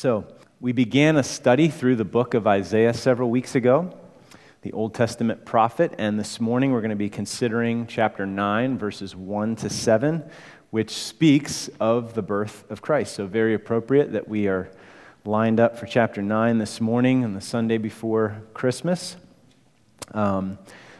[0.00, 0.24] So,
[0.62, 3.94] we began a study through the book of Isaiah several weeks ago,
[4.62, 9.14] the Old Testament prophet, and this morning we're going to be considering chapter 9, verses
[9.14, 10.24] 1 to 7,
[10.70, 13.14] which speaks of the birth of Christ.
[13.14, 14.70] So, very appropriate that we are
[15.26, 19.16] lined up for chapter 9 this morning and the Sunday before Christmas.
[20.12, 20.56] Um,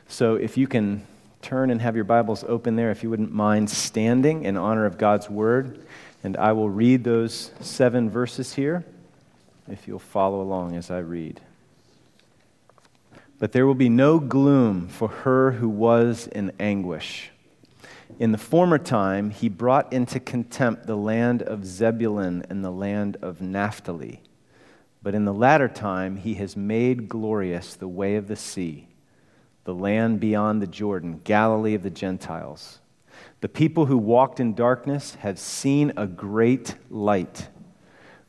[0.09, 1.07] so, if you can
[1.41, 4.99] turn and have your Bibles open there, if you wouldn't mind standing in honor of
[4.99, 5.87] God's word,
[6.23, 8.85] and I will read those seven verses here,
[9.71, 11.41] if you'll follow along as I read.
[13.39, 17.31] But there will be no gloom for her who was in anguish.
[18.19, 23.17] In the former time, he brought into contempt the land of Zebulun and the land
[23.23, 24.21] of Naphtali.
[25.03, 28.89] But in the latter time, he has made glorious the way of the sea,
[29.65, 32.81] the land beyond the Jordan, Galilee of the Gentiles.
[33.41, 37.49] The people who walked in darkness have seen a great light.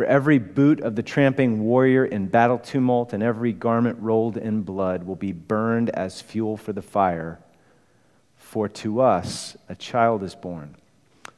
[0.00, 4.62] For every boot of the tramping warrior in battle tumult and every garment rolled in
[4.62, 7.38] blood will be burned as fuel for the fire.
[8.34, 10.76] For to us a child is born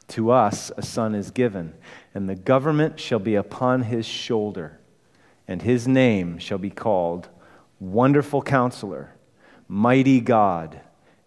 [0.07, 1.73] to us a son is given,
[2.15, 4.79] and the government shall be upon his shoulder,
[5.45, 7.27] and his name shall be called
[7.81, 9.13] Wonderful Counselor,
[9.67, 10.79] Mighty God,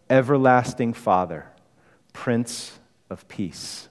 [0.09, 1.49] Everlasting Father,
[2.15, 2.79] Prince
[3.11, 3.91] of Peace.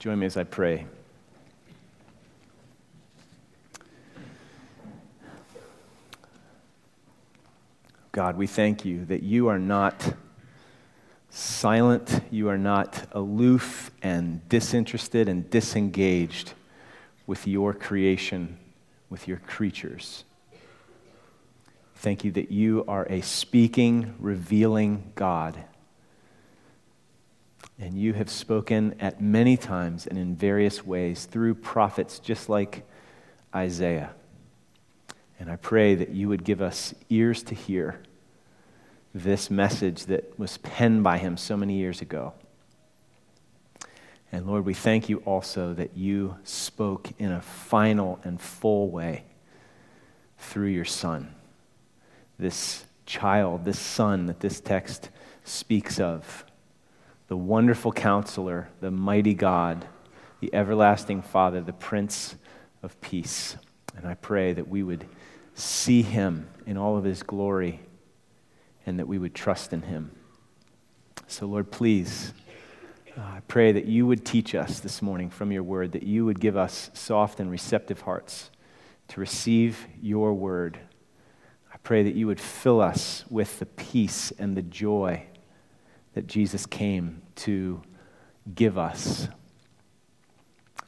[0.00, 0.86] Join me as I pray.
[8.10, 10.14] God, we thank you that you are not
[11.28, 16.54] silent, you are not aloof and disinterested and disengaged
[17.26, 18.56] with your creation,
[19.10, 20.24] with your creatures.
[21.96, 25.62] Thank you that you are a speaking, revealing God.
[27.80, 32.86] And you have spoken at many times and in various ways through prophets just like
[33.54, 34.10] Isaiah.
[35.38, 38.02] And I pray that you would give us ears to hear
[39.14, 42.34] this message that was penned by him so many years ago.
[44.30, 49.24] And Lord, we thank you also that you spoke in a final and full way
[50.38, 51.34] through your Son.
[52.38, 55.08] This child, this Son that this text
[55.44, 56.44] speaks of,
[57.30, 59.86] the wonderful counselor, the mighty God,
[60.40, 62.34] the everlasting Father, the Prince
[62.82, 63.54] of Peace.
[63.96, 65.06] And I pray that we would
[65.54, 67.82] see him in all of his glory
[68.84, 70.10] and that we would trust in him.
[71.28, 72.32] So, Lord, please,
[73.16, 76.24] uh, I pray that you would teach us this morning from your word, that you
[76.24, 78.50] would give us soft and receptive hearts
[79.06, 80.80] to receive your word.
[81.72, 85.26] I pray that you would fill us with the peace and the joy
[86.20, 87.80] that Jesus came to
[88.54, 89.26] give us.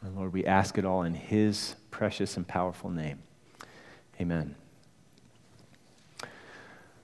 [0.03, 3.23] And Lord, we ask it all in his precious and powerful name.
[4.21, 4.57] Amen.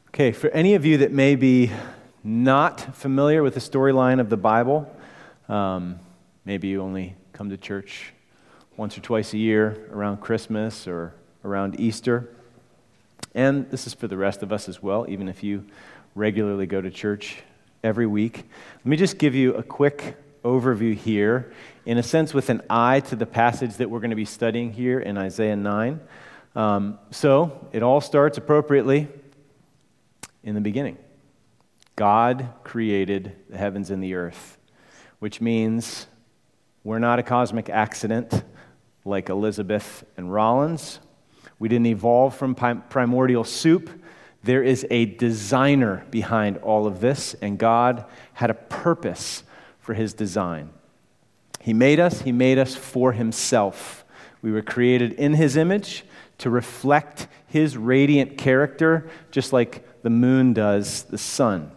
[0.08, 1.70] Okay, for any of you that may be
[2.22, 4.94] not familiar with the storyline of the Bible,
[5.48, 5.98] um,
[6.44, 8.12] maybe you only come to church
[8.76, 11.14] once or twice a year around Christmas or
[11.46, 12.28] around Easter.
[13.34, 15.64] And this is for the rest of us as well, even if you
[16.14, 17.42] regularly go to church
[17.82, 18.44] every week.
[18.78, 21.52] Let me just give you a quick overview here,
[21.84, 24.72] in a sense, with an eye to the passage that we're going to be studying
[24.72, 26.00] here in Isaiah 9.
[26.54, 29.08] Um, so it all starts appropriately
[30.42, 30.98] in the beginning.
[31.96, 34.56] God created the heavens and the earth,
[35.18, 36.06] which means
[36.84, 38.44] we're not a cosmic accident
[39.04, 41.00] like Elizabeth and Rollins.
[41.58, 43.90] We didn't evolve from primordial soup.
[44.42, 48.04] There is a designer behind all of this, and God
[48.34, 49.42] had a purpose
[49.80, 50.70] for his design.
[51.60, 54.04] He made us, he made us for himself.
[54.40, 56.04] We were created in his image
[56.38, 61.72] to reflect his radiant character, just like the moon does the sun.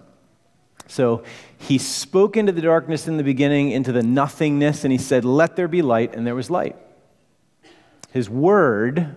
[0.87, 1.23] So
[1.57, 5.55] he spoke into the darkness in the beginning, into the nothingness, and he said, Let
[5.55, 6.75] there be light, and there was light.
[8.11, 9.15] His word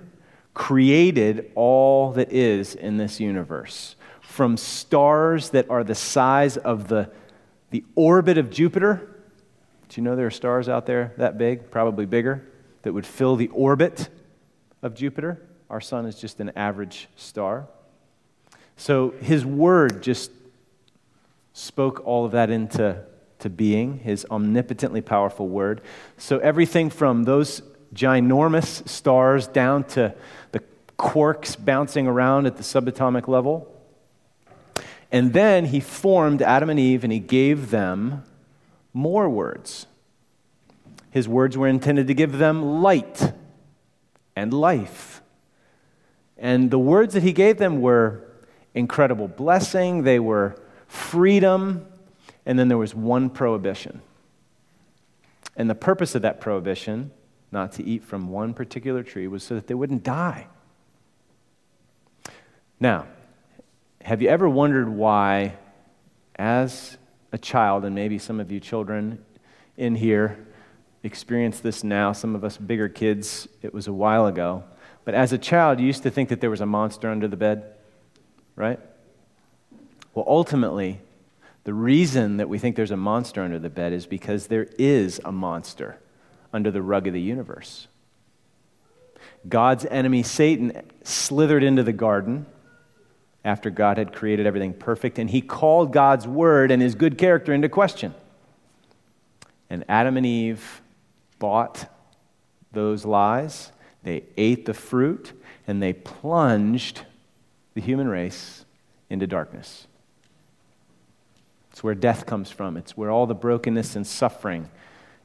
[0.54, 7.10] created all that is in this universe, from stars that are the size of the,
[7.70, 9.08] the orbit of Jupiter.
[9.88, 12.46] Do you know there are stars out there that big, probably bigger,
[12.82, 14.08] that would fill the orbit
[14.82, 15.40] of Jupiter?
[15.68, 17.66] Our sun is just an average star.
[18.76, 20.30] So his word just
[21.52, 23.02] spoke all of that into
[23.40, 25.80] to being, his omnipotently powerful word.
[26.16, 27.62] So everything from those
[27.94, 30.14] ginormous stars down to
[30.99, 33.70] quarks bouncing around at the subatomic level.
[35.11, 38.25] And then he formed Adam and Eve and he gave them
[38.93, 39.87] more words.
[41.11, 43.32] His words were intended to give them light
[44.35, 45.23] and life.
[46.37, 48.25] And the words that he gave them were
[48.75, 51.87] incredible blessing, they were freedom,
[52.44, 54.02] and then there was one prohibition.
[55.56, 57.12] And the purpose of that prohibition,
[57.52, 60.49] not to eat from one particular tree, was so that they wouldn't die.
[62.84, 63.06] Now,
[64.02, 65.54] have you ever wondered why,
[66.36, 66.98] as
[67.32, 69.25] a child, and maybe some of you children
[69.78, 70.36] in here
[71.02, 74.64] experience this now, some of us bigger kids, it was a while ago,
[75.06, 77.38] but as a child, you used to think that there was a monster under the
[77.38, 77.72] bed,
[78.54, 78.78] right?
[80.12, 81.00] Well, ultimately,
[81.64, 85.22] the reason that we think there's a monster under the bed is because there is
[85.25, 86.00] a monster
[86.52, 87.88] under the rug of the universe.
[89.48, 92.44] God's enemy, Satan, slithered into the garden
[93.44, 97.52] after God had created everything perfect, and he called God's word and his good character
[97.52, 98.14] into question.
[99.69, 100.81] And Adam and Eve
[101.38, 101.91] bought
[102.73, 103.70] those lies,
[104.02, 105.32] they ate the fruit,
[105.67, 107.02] and they plunged
[107.75, 108.64] the human race
[109.11, 109.87] into darkness.
[111.70, 112.76] It's where death comes from.
[112.76, 114.70] It's where all the brokenness and suffering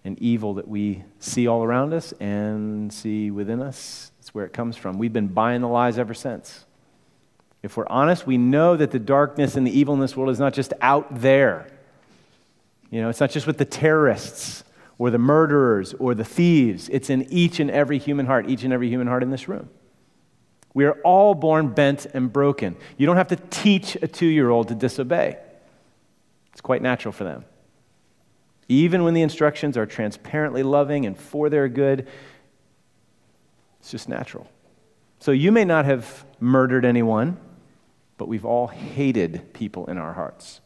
[0.04, 4.54] and evil that we see all around us and see within us, it's where it
[4.54, 4.98] comes from.
[4.98, 6.65] We've been buying the lies ever since.
[7.61, 10.39] If we're honest, we know that the darkness and the evil in this world is
[10.39, 11.67] not just out there.
[12.89, 14.63] You know, it's not just with the terrorists
[14.97, 16.89] or the murderers or the thieves.
[16.89, 19.69] It's in each and every human heart, each and every human heart in this room.
[20.73, 22.77] We are all born bent and broken.
[22.97, 25.38] You don't have to teach a two year old to disobey.
[26.51, 27.45] It's quite natural for them.
[28.67, 32.07] Even when the instructions are transparently loving and for their good,
[33.79, 34.47] it's just natural.
[35.19, 37.38] So you may not have murdered anyone,
[38.19, 40.60] but we've all hated people in our hearts.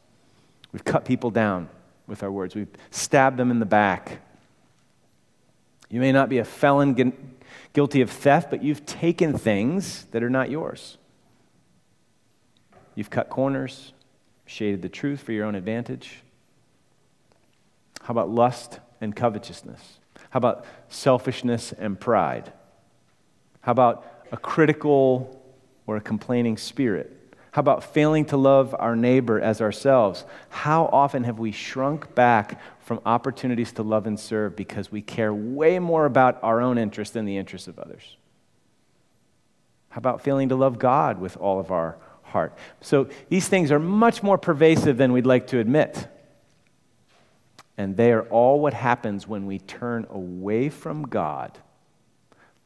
[0.74, 1.70] We've cut people down
[2.08, 4.20] with our words, we've stabbed them in the back.
[5.90, 7.14] You may not be a felon
[7.72, 10.98] guilty of theft, but you've taken things that are not yours.
[12.96, 13.94] You've cut corners,
[14.46, 16.22] shaded the truth for your own advantage?
[18.02, 20.00] How about lust and covetousness?
[20.32, 22.52] How about selfishness and pride?
[23.62, 25.42] How about a critical
[25.88, 27.20] or a complaining spirit?
[27.54, 30.26] How about failing to love our neighbor as ourselves?
[30.50, 35.34] How often have we shrunk back from opportunities to love and serve because we care
[35.34, 38.18] way more about our own interest than the interests of others?
[39.90, 41.98] How about failing to love God with all of our
[42.34, 42.58] heart.
[42.82, 46.08] So these things are much more pervasive than we'd like to admit.
[47.78, 51.58] And they are all what happens when we turn away from God.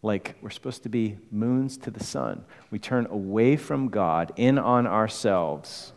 [0.02, 2.46] Like we're supposed to be moons to the sun.
[2.72, 5.92] We turn away from God, in on ourselves,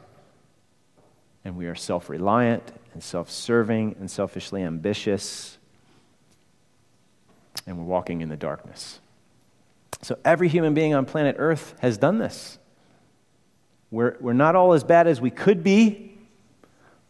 [1.45, 5.59] and we are self reliant and self serving and selfishly ambitious,
[7.67, 9.01] and we're walking in the darkness.
[10.03, 12.59] So every human being on planet Earth has done this.
[13.91, 16.17] We're, we're not all as bad as we could be,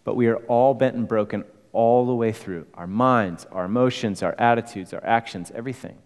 [0.02, 4.22] but we are all bent and broken all the way through our minds, our emotions,
[4.22, 5.98] our attitudes, our actions, everything.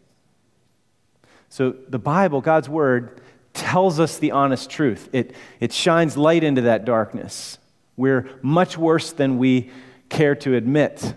[1.54, 3.20] So the Bible, God's Word,
[3.52, 5.08] tells us the honest truth.
[5.12, 7.58] It, it shines light into that darkness.
[7.96, 9.70] We're much worse than we
[10.08, 11.14] care to admit.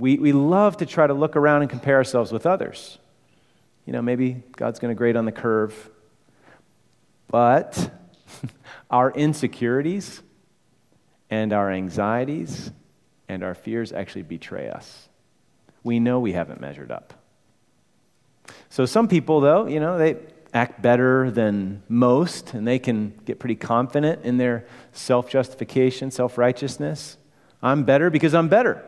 [0.00, 2.98] We, we love to try to look around and compare ourselves with others.
[3.86, 5.90] You know, maybe God's going to grade on the curve.
[7.28, 7.92] But
[8.90, 10.22] our insecurities
[11.30, 12.72] and our anxieties
[13.28, 15.08] and our fears actually betray us.
[15.84, 17.14] We know we haven't measured up.
[18.70, 20.16] So some people, though, you know, they
[20.52, 26.38] act better than most, and they can get pretty confident in their self justification, self
[26.38, 27.16] righteousness.
[27.62, 28.84] I'm better because I'm better.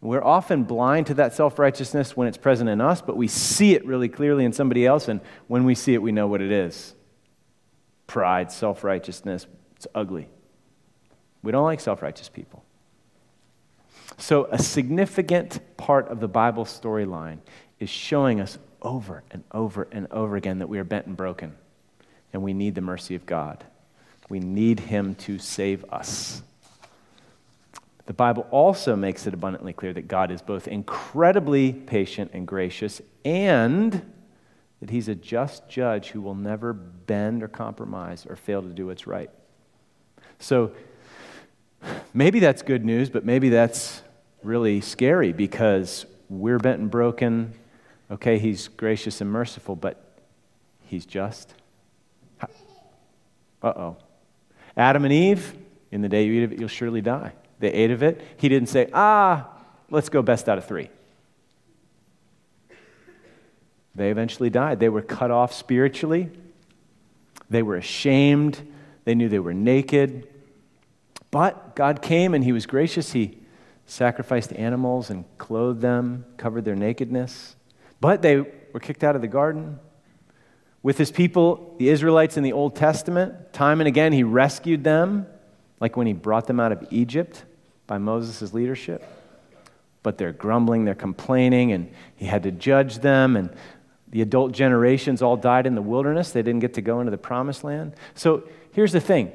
[0.00, 3.74] We're often blind to that self righteousness when it's present in us, but we see
[3.74, 6.50] it really clearly in somebody else, and when we see it, we know what it
[6.50, 6.94] is
[8.06, 9.46] pride, self righteousness.
[9.76, 10.28] It's ugly.
[11.42, 12.64] We don't like self righteous people.
[14.18, 17.38] So, a significant part of the Bible storyline
[17.80, 21.54] is showing us over and over and over again that we are bent and broken,
[22.32, 23.64] and we need the mercy of God.
[24.28, 26.42] We need Him to save us.
[28.06, 33.00] The Bible also makes it abundantly clear that God is both incredibly patient and gracious
[33.24, 34.02] and
[34.80, 38.86] that He's a just judge who will never bend or compromise or fail to do
[38.86, 39.30] what's right.
[40.38, 40.72] So
[42.14, 44.02] maybe that's good news, but maybe that's
[44.42, 47.54] really scary because we're bent and broken.
[48.10, 50.18] Okay, He's gracious and merciful, but
[50.86, 51.54] He's just.
[53.62, 53.96] Uh oh.
[54.76, 55.54] Adam and Eve,
[55.90, 57.32] in the day you eat of it, you'll surely die.
[57.60, 58.20] They ate of it.
[58.38, 59.48] He didn't say, ah,
[59.90, 60.88] let's go best out of three.
[63.94, 64.80] They eventually died.
[64.80, 66.30] They were cut off spiritually.
[67.50, 68.66] They were ashamed.
[69.04, 70.28] They knew they were naked.
[71.32, 73.12] But God came and He was gracious.
[73.12, 73.38] He
[73.86, 77.56] sacrificed animals and clothed them, covered their nakedness.
[78.00, 79.80] But they were kicked out of the garden.
[80.84, 85.26] With His people, the Israelites in the Old Testament, time and again He rescued them,
[85.80, 87.44] like when He brought them out of Egypt
[87.88, 89.04] by Moses' leadership.
[90.02, 93.36] But they're grumbling, they're complaining, and he had to judge them.
[93.36, 93.50] And
[94.08, 96.32] the adult generations all died in the wilderness.
[96.32, 97.94] They didn't get to go into the promised land.
[98.14, 99.32] So here's the thing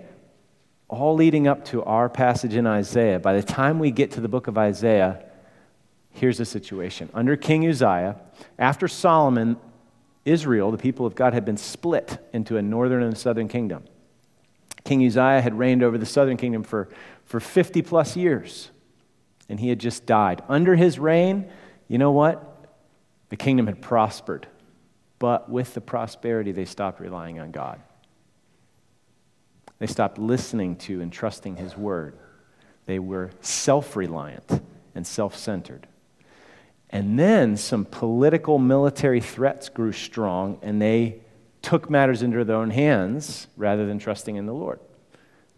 [0.90, 4.28] all leading up to our passage in Isaiah, by the time we get to the
[4.28, 5.24] book of Isaiah,
[6.12, 7.10] here's the situation.
[7.14, 8.16] Under King Uzziah,
[8.58, 9.58] after Solomon,
[10.24, 13.84] Israel, the people of God, had been split into a northern and a southern kingdom.
[14.84, 16.88] King Uzziah had reigned over the southern kingdom for,
[17.26, 18.72] for 50 plus years,
[19.50, 20.42] and he had just died.
[20.48, 21.50] Under his reign,
[21.90, 22.66] you know what?
[23.30, 24.48] The kingdom had prospered.
[25.20, 27.82] But with the prosperity, they stopped relying on God.
[29.80, 32.18] They stopped listening to and trusting his word.
[32.86, 34.62] They were self reliant
[34.96, 35.88] and self centered.
[36.90, 41.22] And then some political military threats grew strong, and they
[41.62, 44.80] took matters into their own hands rather than trusting in the Lord.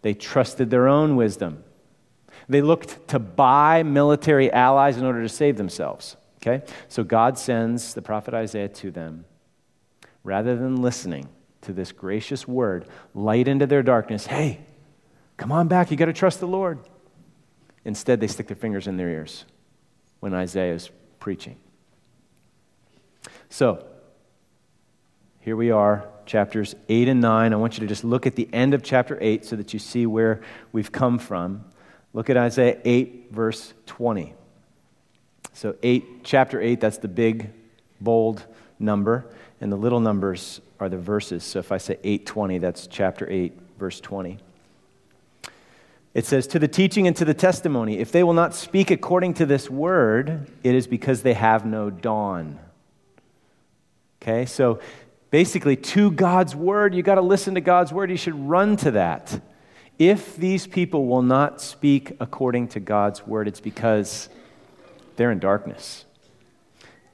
[0.02, 1.62] They trusted their own wisdom.
[2.48, 6.16] They looked to buy military allies in order to save themselves.
[6.38, 6.64] Okay?
[6.88, 9.24] So God sends the prophet Isaiah to them.
[10.24, 11.28] Rather than listening
[11.62, 14.60] to this gracious word, light into their darkness, hey,
[15.36, 16.78] come on back, you got to trust the Lord.
[17.84, 19.44] Instead, they stick their fingers in their ears
[20.20, 21.56] when Isaiah is preaching.
[23.48, 23.84] So,
[25.40, 27.52] here we are, chapters 8 and 9.
[27.52, 29.78] I want you to just look at the end of chapter 8 so that you
[29.78, 31.64] see where we've come from.
[32.12, 34.34] Look at Isaiah 8, verse 20.
[35.54, 37.50] So, 8, chapter 8, that's the big,
[38.00, 38.44] bold
[38.78, 39.26] number,
[39.60, 41.44] and the little numbers are the verses.
[41.44, 44.38] So, if I say 820, that's chapter 8, verse 20.
[46.12, 49.34] It says, To the teaching and to the testimony, if they will not speak according
[49.34, 52.58] to this word, it is because they have no dawn.
[54.22, 54.80] Okay, so
[55.30, 56.94] basically to God's word.
[56.94, 58.10] You got to listen to God's word.
[58.10, 59.40] You should run to that.
[59.98, 64.28] If these people will not speak according to God's word, it's because
[65.16, 66.04] they're in darkness.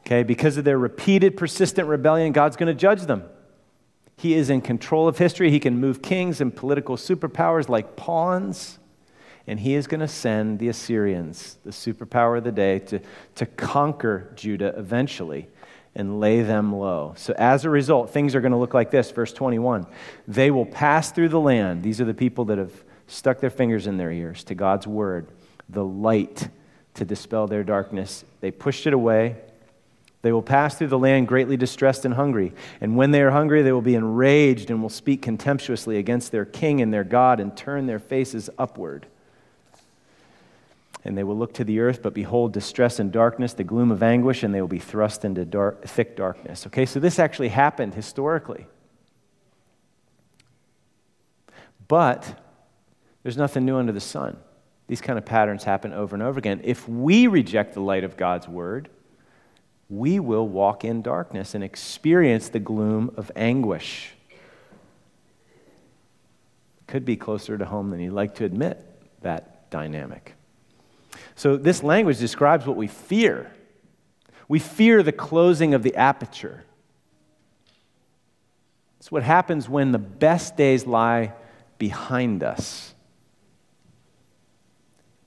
[0.00, 3.24] Okay, because of their repeated, persistent rebellion, God's going to judge them.
[4.16, 5.50] He is in control of history.
[5.50, 8.78] He can move kings and political superpowers like pawns.
[9.46, 13.00] And he is going to send the Assyrians, the superpower of the day, to,
[13.36, 15.48] to conquer Judah eventually
[15.94, 17.14] and lay them low.
[17.16, 19.10] So, as a result, things are going to look like this.
[19.10, 19.86] Verse 21
[20.26, 21.82] They will pass through the land.
[21.82, 22.72] These are the people that have
[23.06, 25.28] stuck their fingers in their ears to God's word,
[25.68, 26.48] the light
[26.94, 28.24] to dispel their darkness.
[28.40, 29.36] They pushed it away.
[30.22, 32.52] They will pass through the land greatly distressed and hungry.
[32.80, 36.44] And when they are hungry, they will be enraged and will speak contemptuously against their
[36.44, 39.06] king and their God and turn their faces upward
[41.06, 44.02] and they will look to the earth, but behold distress and darkness, the gloom of
[44.02, 46.66] anguish, and they will be thrust into dark, thick darkness.
[46.66, 48.66] Okay, so this actually happened historically.
[51.86, 52.36] But
[53.22, 54.36] there's nothing new under the sun.
[54.88, 56.60] These kind of patterns happen over and over again.
[56.64, 58.88] If we reject the light of God's word,
[59.88, 64.12] we will walk in darkness and experience the gloom of anguish.
[66.86, 68.84] Could be closer to home than you'd like to admit,
[69.22, 70.34] that dynamic.
[71.34, 73.52] So, this language describes what we fear.
[74.48, 76.64] We fear the closing of the aperture.
[78.98, 81.32] It's what happens when the best days lie
[81.78, 82.94] behind us.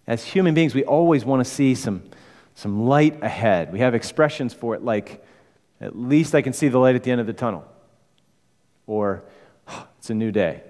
[0.08, 2.04] As human beings, we always want to see some,
[2.60, 3.72] some light ahead.
[3.72, 5.24] We have expressions for it like,
[5.80, 7.64] at least I can see the light at the end of the tunnel,
[8.86, 9.24] or
[9.70, 10.62] oh, it's a new day.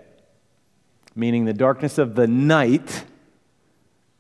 [1.16, 3.06] Meaning the darkness of the night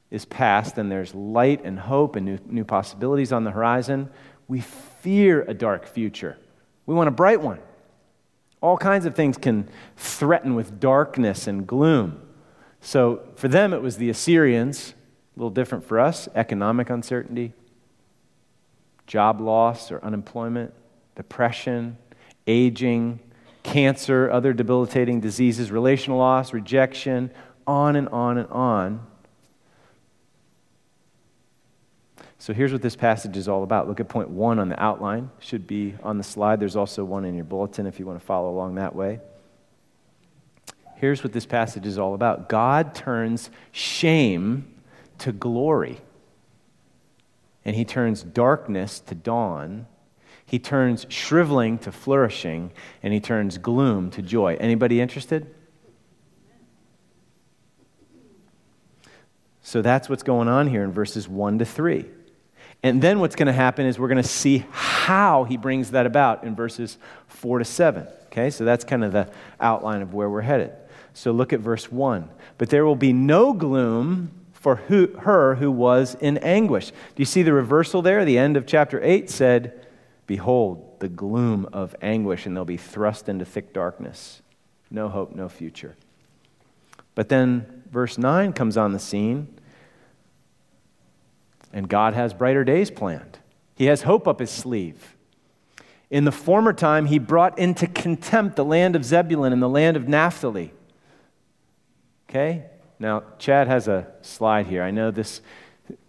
[0.09, 4.09] is past and there's light and hope and new, new possibilities on the horizon.
[4.47, 6.39] We fear a dark future.
[6.87, 7.59] We want a bright one.
[8.61, 12.19] All kinds of things can threaten with darkness and gloom.
[12.81, 14.95] So for them, it was the Assyrians,
[15.39, 17.53] a little different for us economic uncertainty,
[19.07, 20.73] job loss or unemployment,
[21.15, 21.97] depression,
[22.45, 23.21] aging,
[23.63, 27.31] cancer, other debilitating diseases, relational loss, rejection,
[27.65, 29.07] on and on and on.
[32.37, 33.87] So here's what this passage is all about.
[33.87, 35.29] Look at point one on the outline.
[35.39, 36.59] Should be on the slide.
[36.59, 39.19] There's also one in your bulletin if you want to follow along that way.
[40.95, 44.75] Here's what this passage is all about God turns shame
[45.19, 46.01] to glory,
[47.63, 49.87] and he turns darkness to dawn.
[50.45, 52.71] He turns shriveling to flourishing,
[53.03, 54.57] and he turns gloom to joy.
[54.59, 55.53] Anybody interested?
[59.61, 62.05] So that's what's going on here in verses 1 to 3.
[62.81, 66.05] And then what's going to happen is we're going to see how he brings that
[66.05, 66.97] about in verses
[67.27, 68.07] 4 to 7.
[68.27, 70.71] Okay, so that's kind of the outline of where we're headed.
[71.13, 72.29] So look at verse 1.
[72.57, 74.31] But there will be no gloom
[74.69, 76.89] for who, her who was in anguish.
[76.91, 78.23] Do you see the reversal there?
[78.23, 79.87] The end of chapter 8 said,
[80.27, 84.43] Behold, the gloom of anguish, and they'll be thrust into thick darkness.
[84.91, 85.95] No hope, no future.
[87.15, 89.47] But then verse 9 comes on the scene
[91.73, 93.39] and God has brighter days planned.
[93.75, 95.15] He has hope up his sleeve.
[96.11, 99.97] In the former time, he brought into contempt the land of Zebulun and the land
[99.97, 100.73] of Naphtali.
[102.29, 102.68] Okay?
[102.99, 104.83] Now, Chad has a slide here.
[104.83, 105.41] I know this.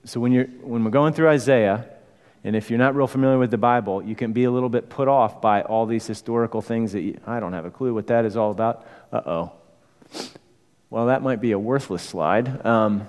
[0.05, 1.89] So, when, you're, when we're going through Isaiah,
[2.43, 4.89] and if you're not real familiar with the Bible, you can be a little bit
[4.89, 8.07] put off by all these historical things that you, I don't have a clue what
[8.09, 8.87] that is all about.
[9.13, 9.53] Uh oh.
[10.89, 12.67] Well, that might be a worthless slide.
[12.67, 13.07] Um,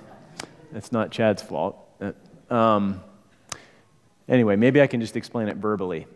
[0.74, 1.76] it's not Chad's fault.
[2.48, 3.02] Um,
[4.28, 6.06] anyway, maybe I can just explain it verbally.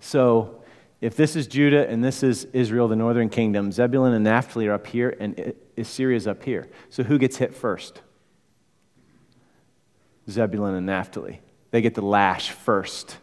[0.00, 0.62] So,
[1.00, 4.74] if this is Judah and this is Israel, the northern kingdom, Zebulun and Naphtali are
[4.74, 6.68] up here and Assyria is up here.
[6.88, 8.00] So, who gets hit first?
[10.28, 11.40] Zebulun and Naphtali.
[11.70, 13.18] They get the lash first.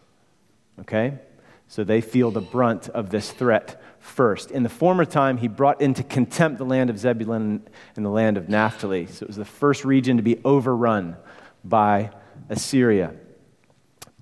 [0.80, 1.20] Okay?
[1.68, 4.52] So they feel the brunt of this threat first.
[4.52, 8.38] In the former time, he brought into contempt the land of Zebulun and the land
[8.38, 9.08] of Naphtali.
[9.08, 11.18] So it was the first region to be overrun
[11.64, 12.12] by
[12.50, 13.14] Assyria.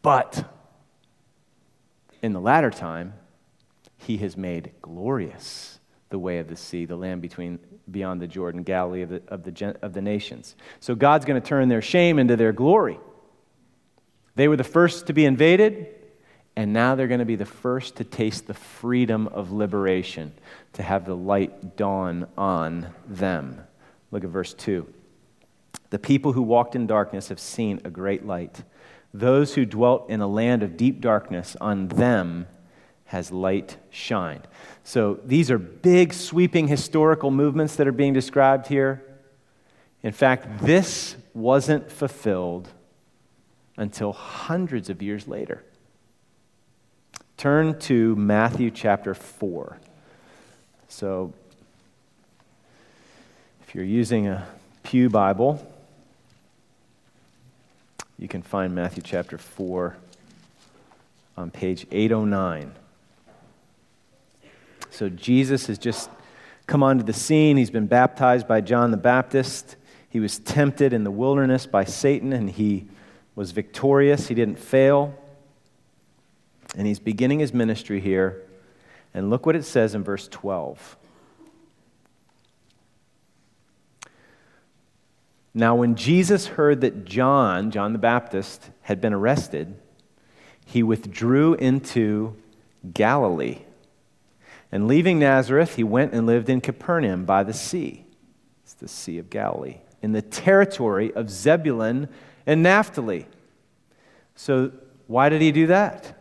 [0.01, 0.45] But
[2.21, 3.13] in the latter time,
[4.01, 7.59] he has made glorious the way of the sea, the land between,
[7.89, 10.55] beyond the Jordan, Galilee of the, of the, of the nations.
[10.79, 12.99] So God's going to turn their shame into their glory.
[14.35, 15.87] They were the first to be invaded,
[16.55, 20.33] and now they're going to be the first to taste the freedom of liberation,
[20.73, 23.61] to have the light dawn on them.
[24.09, 24.91] Look at verse 2.
[25.91, 28.63] The people who walked in darkness have seen a great light.
[29.13, 32.47] Those who dwelt in a land of deep darkness, on them
[33.11, 34.47] has light shined.
[34.85, 39.03] So these are big, sweeping historical movements that are being described here.
[40.01, 42.69] In fact, this wasn't fulfilled
[43.75, 45.61] until hundreds of years later.
[47.35, 49.77] Turn to Matthew chapter 4.
[50.87, 51.33] So,
[53.67, 54.47] if you're using a
[54.83, 55.67] Pew Bible,
[58.17, 59.97] you can find Matthew chapter 4
[61.35, 62.71] on page 809.
[64.91, 66.09] So Jesus has just
[66.67, 67.57] come onto the scene.
[67.57, 69.77] He's been baptized by John the Baptist.
[70.09, 72.87] He was tempted in the wilderness by Satan, and he
[73.33, 74.27] was victorious.
[74.27, 75.15] He didn't fail.
[76.77, 78.43] And he's beginning his ministry here.
[79.13, 80.97] And look what it says in verse 12.
[85.53, 89.75] Now, when Jesus heard that John, John the Baptist, had been arrested,
[90.65, 92.35] he withdrew into
[92.93, 93.59] Galilee.
[94.71, 98.05] And leaving Nazareth, he went and lived in Capernaum by the sea.
[98.63, 102.07] It's the Sea of Galilee, in the territory of Zebulun
[102.45, 103.27] and Naphtali.
[104.35, 104.71] So,
[105.07, 106.17] why did he do that?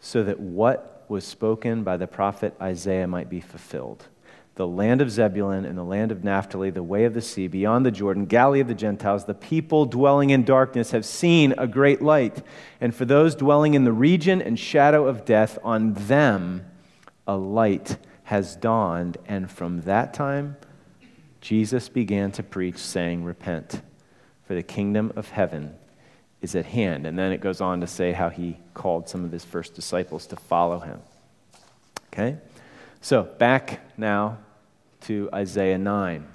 [0.00, 4.06] So that what was spoken by the prophet Isaiah might be fulfilled
[4.54, 7.86] the land of Zebulun and the land of Naphtali, the way of the sea, beyond
[7.86, 12.02] the Jordan, Galilee of the Gentiles, the people dwelling in darkness have seen a great
[12.02, 12.42] light.
[12.80, 16.66] And for those dwelling in the region and shadow of death, on them
[17.26, 19.18] a light has dawned.
[19.26, 20.56] And from that time,
[21.40, 23.82] Jesus began to preach, saying, Repent,
[24.46, 25.74] for the kingdom of heaven
[26.40, 27.06] is at hand.
[27.06, 30.26] And then it goes on to say how he called some of his first disciples
[30.26, 31.00] to follow him.
[32.12, 32.38] Okay?
[33.00, 34.38] So, back now
[35.02, 36.26] to Isaiah 9.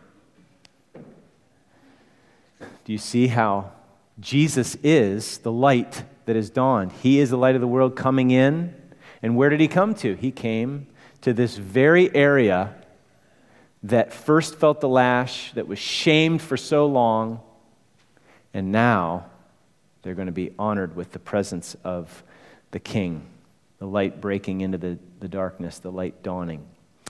[2.87, 3.71] Do you see how
[4.19, 6.91] Jesus is the light that has dawned?
[6.93, 8.73] He is the light of the world coming in.
[9.21, 10.15] And where did he come to?
[10.15, 10.87] He came
[11.21, 12.75] to this very area
[13.83, 17.39] that first felt the lash, that was shamed for so long,
[18.53, 19.27] and now
[20.01, 22.23] they're going to be honored with the presence of
[22.71, 23.25] the King,
[23.79, 26.65] the light breaking into the, the darkness, the light dawning.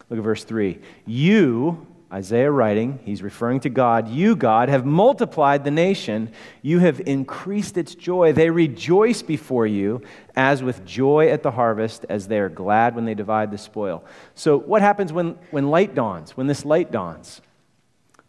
[0.10, 0.80] Look at verse 3.
[1.06, 6.32] You, Isaiah writing, he's referring to God, you, God, have multiplied the nation.
[6.62, 8.32] You have increased its joy.
[8.32, 10.02] They rejoice before you
[10.34, 14.06] as with joy at the harvest, as they are glad when they divide the spoil.
[14.36, 17.42] So, what happens when, when light dawns, when this light dawns?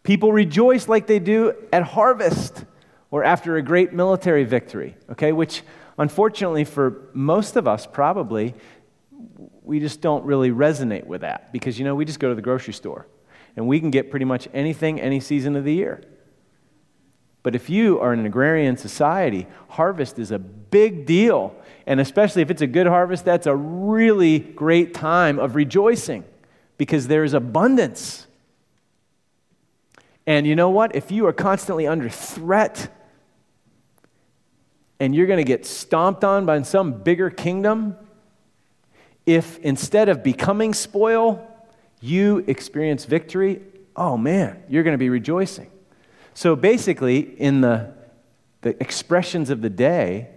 [0.02, 2.64] People rejoice like they do at harvest
[3.12, 5.62] or after a great military victory, okay, which
[5.98, 8.54] unfortunately for most of us probably,
[9.62, 12.42] we just don't really resonate with that because, you know, we just go to the
[12.42, 13.06] grocery store
[13.58, 16.00] and we can get pretty much anything any season of the year.
[17.42, 21.56] But if you are an agrarian society, harvest is a big deal.
[21.84, 26.22] And especially if it's a good harvest, that's a really great time of rejoicing
[26.76, 28.28] because there is abundance.
[30.24, 30.94] And you know what?
[30.94, 32.94] If you are constantly under threat
[35.00, 37.96] and you're going to get stomped on by some bigger kingdom,
[39.26, 41.44] if instead of becoming spoil,
[42.00, 43.62] you experience victory,
[43.96, 45.70] oh man, you're going to be rejoicing.
[46.34, 47.92] So basically, in the,
[48.62, 50.28] the expressions of the day,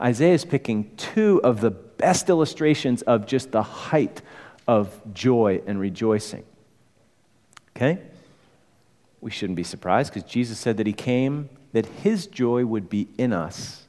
[0.00, 4.22] Isaiah is picking two of the best illustrations of just the height
[4.66, 6.44] of joy and rejoicing.
[7.76, 8.00] Okay?
[9.20, 13.08] We shouldn't be surprised because Jesus said that he came that his joy would be
[13.18, 13.84] in us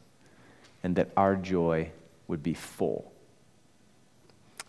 [0.84, 1.92] and that our joy
[2.28, 3.13] would be full.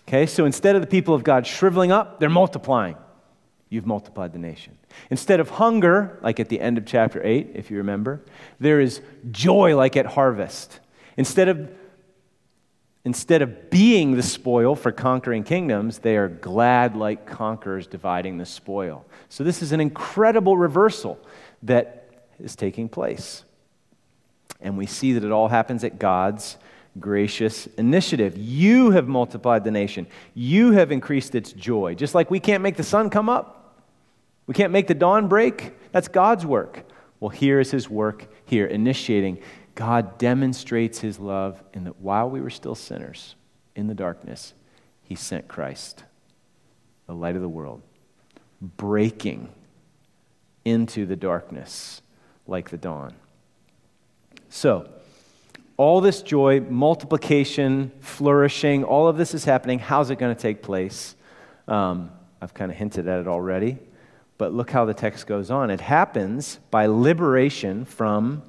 [0.07, 2.97] Okay, so instead of the people of God shriveling up, they're multiplying.
[3.71, 4.77] You've multiplied the nation.
[5.11, 8.23] Instead of hunger, like at the end of chapter 8, if you remember,
[8.61, 10.79] there is joy like at harvest.
[11.17, 11.71] Instead of,
[13.05, 18.47] instead of being the spoil for conquering kingdoms, they are glad like conquerors dividing the
[18.47, 19.05] spoil.
[19.29, 21.19] So this is an incredible reversal
[21.63, 23.45] that is taking place.
[24.61, 26.59] And we see that it all happens at God's
[27.01, 28.37] gracious initiative.
[28.37, 31.95] You have multiplied the nation, you have increased its joy.
[31.95, 33.83] Just like we can't make the sun come up,
[34.47, 35.73] we can't make the dawn break.
[35.93, 36.85] That's God's work.
[37.21, 39.41] Well, here is his work here, initiating.
[39.75, 43.35] God demonstrates his love in that while we were still sinners
[43.75, 44.55] in the darkness,
[45.03, 46.05] he sent Christ,
[47.07, 47.83] the light of the world,
[48.61, 49.49] breaking
[50.65, 52.03] into the darkness
[52.47, 53.15] like the dawn.
[54.49, 54.89] So,
[55.77, 59.79] all this joy, multiplication, flourishing, all of this is happening.
[59.79, 61.17] How's it going to take place?
[61.67, 62.11] Um,
[62.41, 63.79] I've kind of hinted at it already.
[64.39, 65.71] But look how the text goes on.
[65.71, 68.43] It happens by liberation from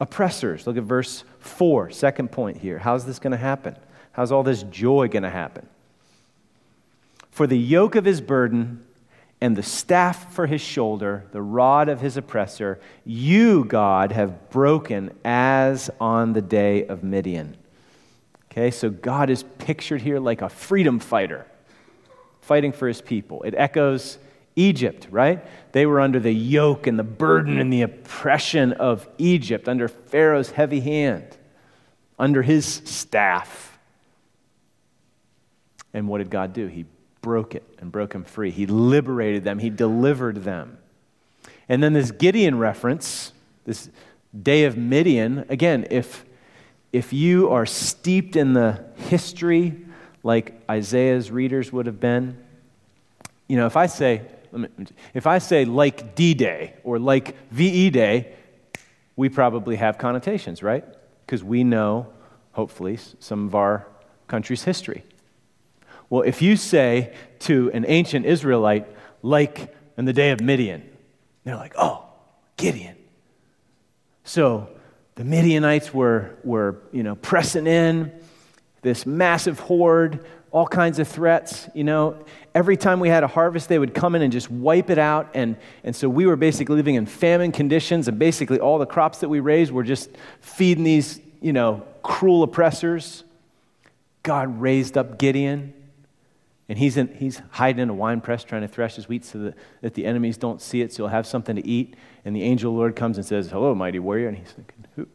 [0.00, 0.66] oppressors.
[0.66, 2.78] Look at verse 4, second point here.
[2.78, 3.76] How's this going to happen?
[4.12, 5.66] How's all this joy going to happen?
[7.30, 8.84] For the yoke of his burden
[9.42, 15.10] and the staff for his shoulder, the rod of his oppressor, you, God, have broken
[15.24, 17.56] as on the day of Midian.
[18.44, 21.44] Okay, so God is pictured here like a freedom fighter
[22.40, 23.42] fighting for his people.
[23.42, 24.16] It echoes
[24.54, 25.44] Egypt, right?
[25.72, 30.52] They were under the yoke and the burden and the oppression of Egypt, under Pharaoh's
[30.52, 31.36] heavy hand,
[32.16, 33.76] under his staff.
[35.92, 36.68] And what did God do?
[36.68, 36.84] He
[37.22, 38.50] broke it and broke them free.
[38.50, 40.78] He liberated them, He delivered them.
[41.68, 43.32] And then this Gideon reference,
[43.64, 43.88] this
[44.40, 46.24] day of Midian, again, if,
[46.92, 49.86] if you are steeped in the history
[50.22, 52.36] like Isaiah's readers would have been,
[53.48, 54.22] you know, if I say,
[55.14, 58.34] if I say like D Day or like VE Day,
[59.16, 60.84] we probably have connotations, right?
[61.24, 62.08] Because we know,
[62.52, 63.86] hopefully, some of our
[64.26, 65.04] country's history.
[66.12, 68.86] Well, if you say to an ancient Israelite,
[69.22, 70.86] like in the day of Midian,
[71.42, 72.04] they're like, oh,
[72.58, 72.96] Gideon.
[74.22, 74.68] So
[75.14, 78.12] the Midianites were, were you know, pressing in,
[78.82, 81.70] this massive horde, all kinds of threats.
[81.72, 82.22] You know,
[82.54, 85.30] every time we had a harvest, they would come in and just wipe it out.
[85.32, 89.20] And, and so we were basically living in famine conditions, and basically all the crops
[89.20, 90.10] that we raised were just
[90.42, 93.24] feeding these, you know, cruel oppressors.
[94.22, 95.72] God raised up Gideon
[96.72, 99.38] and he's, in, he's hiding in a wine press trying to thresh his wheat so
[99.40, 101.96] that, that the enemies don't see it, so he'll have something to eat.
[102.24, 104.28] And the angel Lord comes and says, Hello, mighty warrior.
[104.28, 105.06] And he's thinking, Who?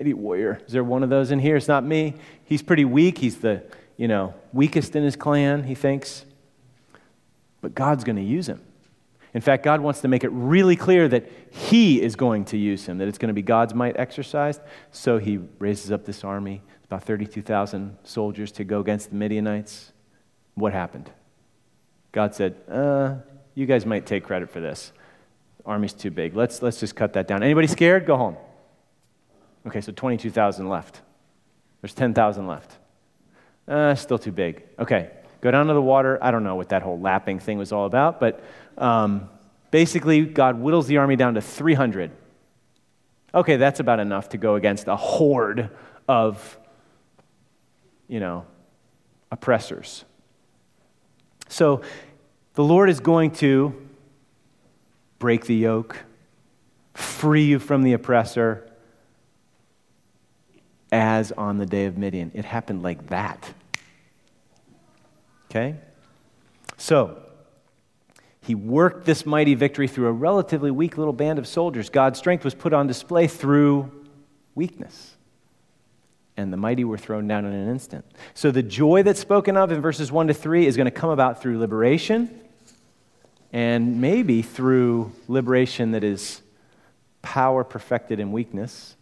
[0.00, 0.62] Mighty warrior.
[0.64, 1.54] Is there one of those in here?
[1.54, 2.14] It's not me.
[2.44, 3.18] He's pretty weak.
[3.18, 3.62] He's the,
[3.98, 6.24] you know, weakest in his clan, he thinks.
[7.60, 8.62] But God's going to use him.
[9.34, 12.86] In fact, God wants to make it really clear that He is going to use
[12.86, 14.62] him, that it's going to be God's might exercised.
[14.92, 19.92] So He raises up this army, about 32,000 soldiers to go against the Midianites.
[20.56, 21.10] What happened?
[22.12, 23.16] God said, uh,
[23.54, 24.92] You guys might take credit for this.
[25.64, 26.34] Army's too big.
[26.34, 27.42] Let's, let's just cut that down.
[27.42, 28.06] Anybody scared?
[28.06, 28.36] Go home.
[29.66, 31.02] Okay, so 22,000 left.
[31.80, 32.76] There's 10,000 left.
[33.68, 34.62] Uh, still too big.
[34.78, 36.18] Okay, go down to the water.
[36.22, 38.42] I don't know what that whole lapping thing was all about, but
[38.78, 39.28] um,
[39.70, 42.12] basically, God whittles the army down to 300.
[43.34, 45.70] Okay, that's about enough to go against a horde
[46.08, 46.58] of,
[48.08, 48.46] you know,
[49.32, 50.04] oppressors.
[51.48, 51.82] So
[52.54, 53.74] the Lord is going to
[55.18, 56.04] break the yoke,
[56.94, 58.70] free you from the oppressor,
[60.92, 62.30] as on the day of Midian.
[62.34, 63.52] It happened like that.
[65.50, 65.76] Okay?
[66.76, 67.22] So,
[68.40, 71.90] he worked this mighty victory through a relatively weak little band of soldiers.
[71.90, 73.90] God's strength was put on display through
[74.54, 75.15] weakness.
[76.36, 78.04] And the mighty were thrown down in an instant.
[78.34, 81.10] So the joy that's spoken of in verses 1 to 3 is going to come
[81.10, 82.40] about through liberation
[83.52, 86.42] and maybe through liberation that is
[87.22, 88.96] power perfected in weakness.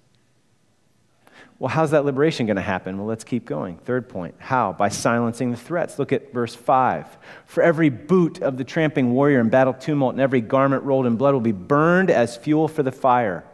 [1.59, 2.99] Well, how's that liberation going to happen?
[2.99, 3.79] Well, let's keep going.
[3.79, 4.35] Third point.
[4.39, 4.73] How?
[4.73, 5.99] By silencing the threats.
[5.99, 7.17] Look at verse 5.
[7.47, 11.17] For every boot of the tramping warrior in battle tumult and every garment rolled in
[11.17, 13.45] blood will be burned as fuel for the fire.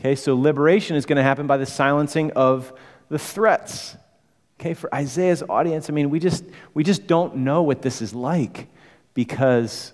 [0.00, 2.72] Okay, so liberation is going to happen by the silencing of
[3.08, 3.96] the threats.
[4.60, 6.44] Okay, for Isaiah's audience, I mean, we just,
[6.74, 8.66] we just don't know what this is like
[9.14, 9.92] because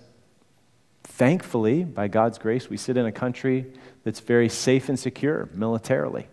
[1.03, 3.65] thankfully, by God's grace, we sit in a country
[4.03, 6.27] that's very safe and secure militarily.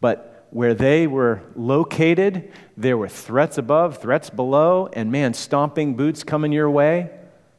[0.00, 6.22] But where they were located, there were threats above, threats below, and man, stomping boots
[6.22, 7.10] coming your way.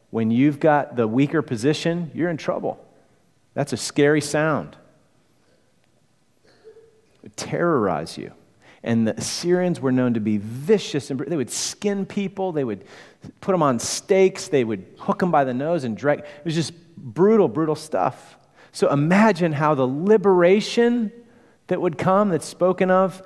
[0.10, 2.84] When you've got the weaker position, you're in trouble.
[3.54, 4.78] That's a scary sound.
[7.36, 8.32] Terrorize you.
[8.84, 11.10] And the Assyrians were known to be vicious.
[11.10, 12.86] And they would skin people, they would
[13.42, 16.20] put them on stakes, they would hook them by the nose and drag.
[16.20, 18.38] It was just brutal, brutal stuff.
[18.72, 21.12] So imagine how the liberation
[21.68, 23.22] that would come that's spoken of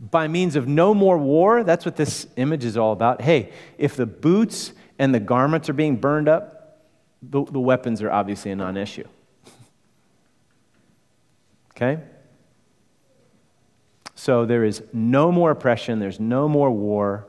[0.00, 1.64] by means of no more war.
[1.64, 3.20] That's what this image is all about.
[3.20, 6.84] Hey, if the boots and the garments are being burned up,
[7.22, 9.06] the, the weapons are obviously a non issue.
[11.80, 12.02] Okay?
[14.18, 17.28] So there is no more oppression, there's no more war.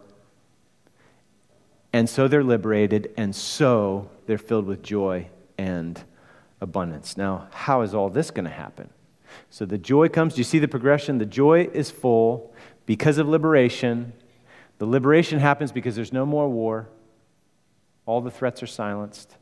[1.94, 6.04] And so they're liberated, and so they're filled with joy and
[6.60, 7.16] abundance.
[7.16, 8.90] Now, how is all this going to happen?
[9.52, 10.34] So the joy comes.
[10.34, 11.20] Do you see the progression?
[11.20, 12.56] The joy is full
[12.88, 14.12] because of liberation.
[14.80, 16.90] The liberation happens because there's no more war.
[18.08, 19.36] All the threats are silenced.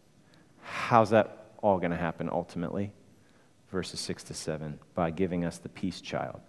[0.64, 2.92] How's that all going to happen ultimately?
[3.72, 6.42] Verses 6 to 7 by giving us the peace child.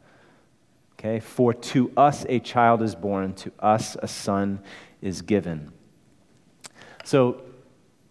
[0.98, 1.20] Okay?
[1.20, 4.60] For to us a child is born, to us a son
[5.00, 5.72] is given.
[7.04, 7.42] So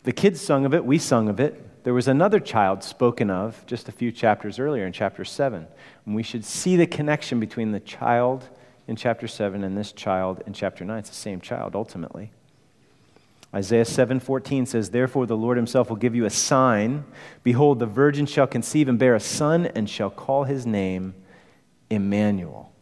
[0.03, 3.65] the kids sung of it, we sung of it there was another child spoken of
[3.65, 5.65] just a few chapters earlier in chapter 7.
[6.05, 8.49] And we should see the connection between the child
[8.89, 10.99] in chapter 7 and this child in chapter 9.
[10.99, 12.33] It's the same child ultimately.
[13.55, 17.05] Isaiah 7:14 says, "Therefore the Lord himself will give you a sign:
[17.41, 21.15] behold, the virgin shall conceive and bear a son and shall call his name
[21.89, 22.73] Emmanuel,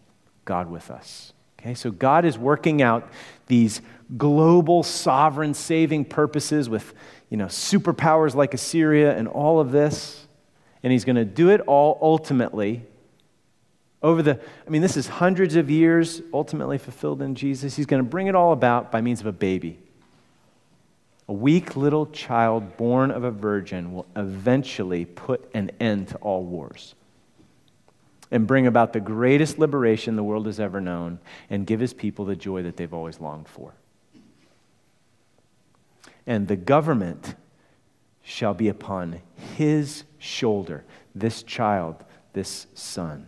[0.46, 1.74] God with us." Okay?
[1.74, 3.10] So God is working out
[3.48, 3.82] these
[4.18, 6.94] global sovereign saving purposes with
[7.30, 10.28] you know, superpowers like Assyria and all of this.
[10.84, 12.84] And he's going to do it all ultimately
[14.04, 17.76] over the, I mean, this is hundreds of years ultimately fulfilled in Jesus.
[17.76, 19.80] He's going to bring it all about by means of a baby.
[21.28, 26.44] A weak little child born of a virgin will eventually put an end to all
[26.44, 26.94] wars
[28.36, 31.18] and bring about the greatest liberation the world has ever known
[31.50, 33.74] and give his people the joy that they've always longed for
[36.28, 37.36] and the government
[38.24, 39.22] shall be upon
[39.56, 43.28] his shoulder, this child, this son.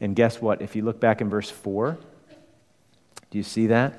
[0.00, 0.62] And guess what?
[0.62, 1.98] If you look back in verse 4,
[3.30, 3.98] do you see that?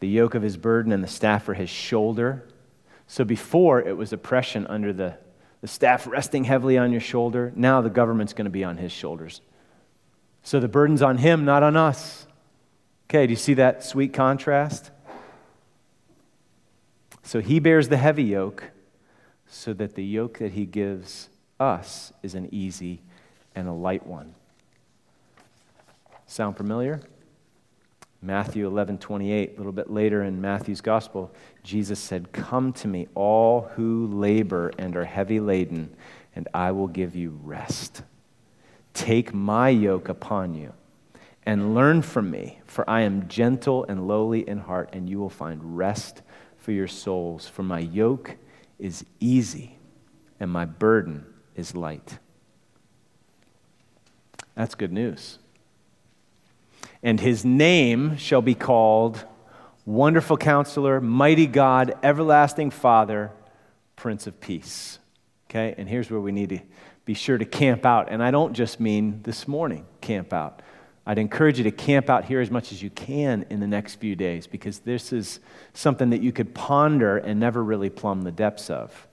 [0.00, 2.46] The yoke of his burden and the staff for his shoulder.
[3.06, 5.16] So before it was oppression under the,
[5.66, 7.52] the staff resting heavily on your shoulder.
[7.56, 9.40] Now the government's going to be on his shoulders.
[10.44, 12.28] So the burden's on him, not on us.
[13.10, 14.92] Okay, do you see that sweet contrast?
[17.24, 18.70] So he bears the heavy yoke
[19.48, 23.00] so that the yoke that he gives us is an easy
[23.56, 24.36] and a light one.
[26.28, 27.00] Sound familiar?
[28.26, 33.06] Matthew 11, 28, a little bit later in Matthew's gospel, Jesus said, Come to me,
[33.14, 35.94] all who labor and are heavy laden,
[36.34, 38.02] and I will give you rest.
[38.94, 40.72] Take my yoke upon you
[41.44, 45.30] and learn from me, for I am gentle and lowly in heart, and you will
[45.30, 46.22] find rest
[46.56, 47.46] for your souls.
[47.46, 48.36] For my yoke
[48.80, 49.78] is easy,
[50.40, 52.18] and my burden is light.
[54.56, 55.38] That's good news
[57.06, 59.24] and his name shall be called
[59.84, 63.30] Wonderful Counselor, Mighty God, Everlasting Father,
[63.94, 64.98] Prince of Peace.
[65.48, 66.58] Okay, and here's where we need to
[67.04, 68.08] be sure to camp out.
[68.10, 70.62] And I don't just mean this morning, camp out.
[71.06, 73.94] I'd encourage you to camp out here as much as you can in the next
[73.94, 75.38] few days because this is
[75.74, 79.06] something that you could ponder and never really plumb the depths of.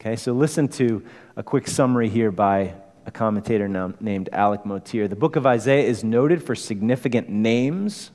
[0.00, 1.06] Okay, so listen to
[1.36, 2.74] a quick summary here by
[3.06, 5.08] a commentator now named Alec Motyer.
[5.08, 8.10] The book of Isaiah is noted for significant names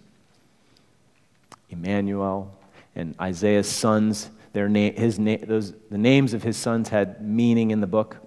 [1.70, 2.54] Emmanuel
[2.96, 4.30] and Isaiah's sons.
[4.54, 8.18] Their name, his na- those, the names of his sons had meaning in the book.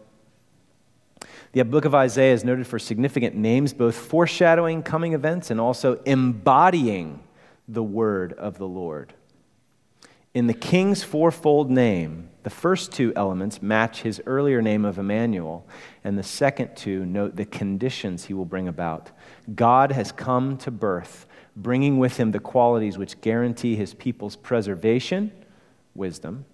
[1.53, 6.01] The book of Isaiah is noted for significant names, both foreshadowing coming events and also
[6.05, 7.21] embodying
[7.67, 9.15] the word of the Lord.
[10.33, 15.67] In the king's fourfold name, the first two elements match his earlier name of Emmanuel,
[16.05, 19.11] and the second two note the conditions he will bring about.
[19.55, 21.27] God has come to birth,
[21.57, 25.33] bringing with him the qualities which guarantee his people's preservation,
[25.95, 26.45] wisdom,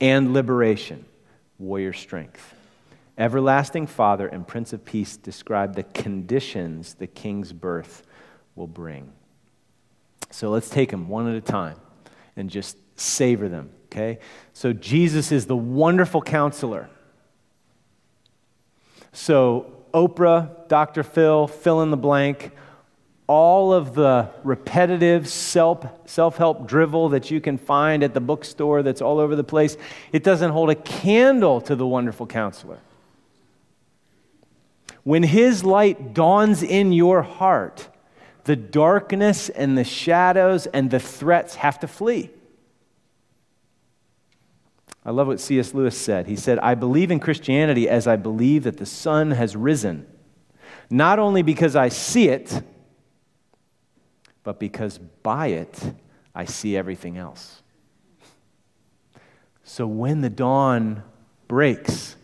[0.00, 1.04] and liberation,
[1.58, 2.54] warrior strength.
[3.18, 8.06] Everlasting Father and Prince of Peace describe the conditions the king's birth
[8.54, 9.12] will bring.
[10.30, 11.76] So let's take them one at a time
[12.36, 14.18] and just savor them, okay?
[14.52, 16.88] So Jesus is the wonderful counselor.
[19.12, 21.02] So Oprah, Dr.
[21.02, 22.52] Phil, fill in the blank,
[23.26, 28.82] all of the repetitive self self help drivel that you can find at the bookstore
[28.82, 29.76] that's all over the place,
[30.12, 32.78] it doesn't hold a candle to the wonderful counselor.
[35.04, 37.88] When his light dawns in your heart,
[38.44, 42.30] the darkness and the shadows and the threats have to flee.
[45.04, 45.72] I love what C.S.
[45.72, 46.26] Lewis said.
[46.26, 50.06] He said, I believe in Christianity as I believe that the sun has risen,
[50.90, 52.62] not only because I see it,
[54.42, 55.78] but because by it
[56.34, 57.62] I see everything else.
[59.64, 61.02] So when the dawn
[61.48, 62.16] breaks,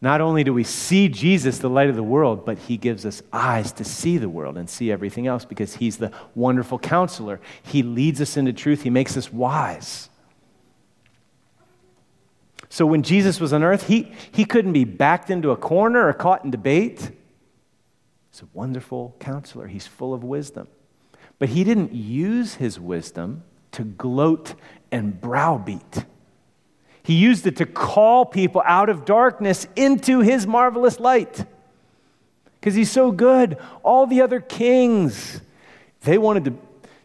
[0.00, 3.22] not only do we see Jesus, the light of the world, but he gives us
[3.32, 7.40] eyes to see the world and see everything else because he's the wonderful counselor.
[7.62, 10.08] He leads us into truth, he makes us wise.
[12.72, 16.14] So when Jesus was on earth, he, he couldn't be backed into a corner or
[16.14, 17.10] caught in debate.
[18.30, 20.68] He's a wonderful counselor, he's full of wisdom.
[21.38, 24.54] But he didn't use his wisdom to gloat
[24.90, 26.06] and browbeat.
[27.02, 31.44] He used it to call people out of darkness into his marvelous light.
[32.58, 33.58] Because he's so good.
[33.82, 35.42] All the other kings,
[36.04, 36.54] they wanted to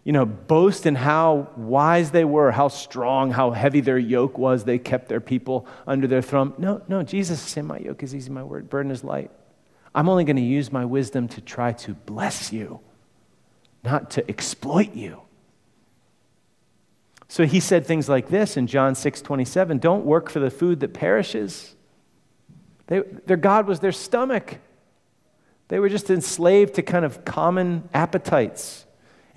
[0.07, 4.63] you know, boast in how wise they were, how strong, how heavy their yoke was.
[4.63, 6.53] They kept their people under their thumb.
[6.57, 9.31] No, no, Jesus said, My yoke is easy, my word, burden is light.
[9.93, 12.79] I'm only going to use my wisdom to try to bless you,
[13.83, 15.23] not to exploit you.
[17.27, 20.79] So he said things like this in John 6 27 Don't work for the food
[20.79, 21.75] that perishes.
[22.85, 24.59] They, their God was their stomach.
[25.67, 28.85] They were just enslaved to kind of common appetites.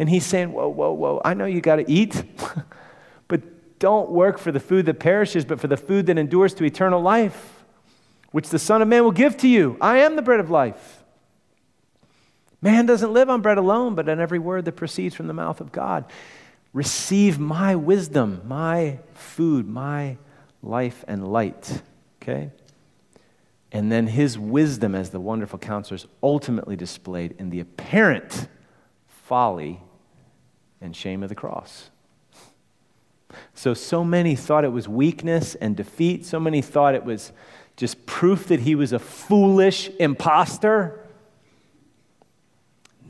[0.00, 2.24] And he's saying, Whoa, whoa, whoa, I know you got to eat,
[3.28, 6.64] but don't work for the food that perishes, but for the food that endures to
[6.64, 7.62] eternal life,
[8.32, 9.76] which the Son of Man will give to you.
[9.78, 11.04] I am the bread of life.
[12.62, 15.60] Man doesn't live on bread alone, but on every word that proceeds from the mouth
[15.60, 16.06] of God.
[16.72, 20.16] Receive my wisdom, my food, my
[20.62, 21.82] life and light.
[22.22, 22.52] Okay?
[23.70, 28.48] And then his wisdom as the wonderful counselor is ultimately displayed in the apparent
[29.06, 29.82] folly
[30.80, 31.90] and shame of the cross.
[33.54, 36.24] So, so many thought it was weakness and defeat.
[36.24, 37.32] So many thought it was
[37.76, 41.06] just proof that he was a foolish impostor.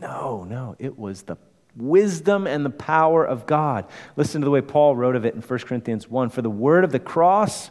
[0.01, 1.37] No, no, it was the
[1.77, 3.87] wisdom and the power of God.
[4.17, 6.85] Listen to the way Paul wrote of it in 1 Corinthians 1 For the word
[6.85, 7.71] of the cross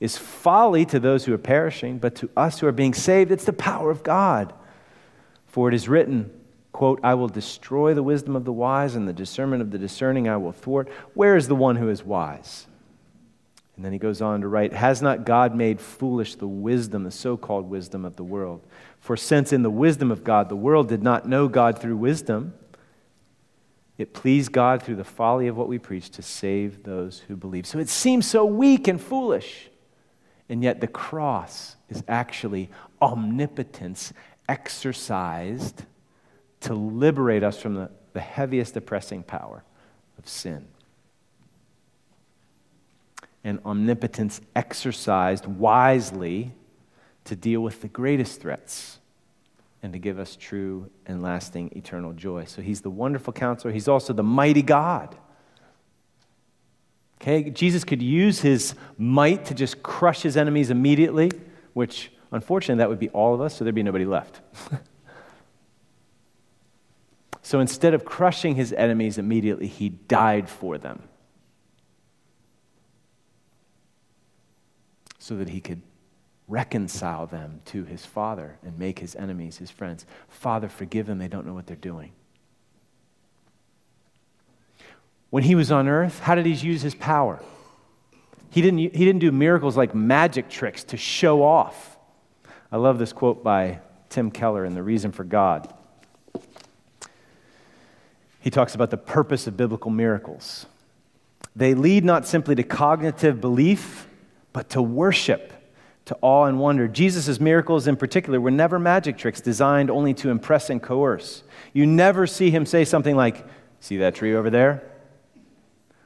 [0.00, 3.44] is folly to those who are perishing, but to us who are being saved, it's
[3.44, 4.52] the power of God.
[5.46, 6.30] For it is written,
[6.72, 10.28] quote, I will destroy the wisdom of the wise and the discernment of the discerning
[10.28, 10.88] I will thwart.
[11.14, 12.66] Where is the one who is wise?
[13.76, 17.10] And then he goes on to write Has not God made foolish the wisdom, the
[17.10, 18.60] so called wisdom of the world?
[18.98, 22.54] For since in the wisdom of God, the world did not know God through wisdom,
[23.96, 27.66] it pleased God through the folly of what we preach to save those who believe.
[27.66, 29.70] So it seems so weak and foolish.
[30.48, 32.70] And yet the cross is actually
[33.02, 34.12] omnipotence
[34.48, 35.84] exercised
[36.60, 39.64] to liberate us from the, the heaviest oppressing power
[40.18, 40.66] of sin
[43.44, 46.52] and omnipotence exercised wisely
[47.24, 48.98] to deal with the greatest threats
[49.82, 52.44] and to give us true and lasting eternal joy.
[52.44, 53.72] So he's the wonderful counselor.
[53.72, 55.16] He's also the mighty God.
[57.20, 61.30] Okay, Jesus could use his might to just crush his enemies immediately,
[61.72, 64.40] which unfortunately that would be all of us, so there'd be nobody left.
[67.48, 71.08] so instead of crushing his enemies immediately, he died for them.
[75.18, 75.80] so that he could
[76.46, 80.04] reconcile them to his Father and make his enemies his friends.
[80.28, 82.12] Father, forgive them, they don't know what they're doing.
[85.30, 87.42] When he was on earth, how did he use his power?
[88.50, 91.98] He didn't, he didn't do miracles like magic tricks to show off.
[92.70, 93.80] I love this quote by
[94.10, 95.74] Tim Keller in The Reason for God.
[98.48, 100.64] He talks about the purpose of biblical miracles.
[101.54, 104.08] They lead not simply to cognitive belief
[104.54, 105.52] but to worship,
[106.06, 106.88] to awe and wonder.
[106.88, 111.42] Jesus' miracles in particular were never magic tricks designed only to impress and coerce.
[111.74, 113.46] You never see him say something like,
[113.80, 114.82] See that tree over there?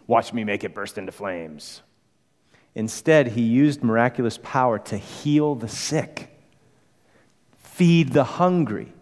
[0.09, 1.81] Watch me make it burst into flames.
[2.75, 6.37] Instead, he used miraculous power to heal the sick,
[7.59, 8.93] feed the hungry,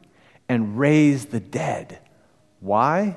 [0.47, 2.01] and raise the dead.
[2.61, 3.17] Why?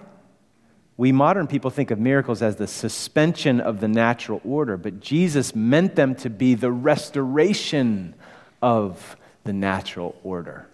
[0.95, 5.55] We modern people think of miracles as the suspension of the natural order, but Jesus
[5.55, 8.13] meant them to be the restoration
[8.61, 10.67] of the natural order.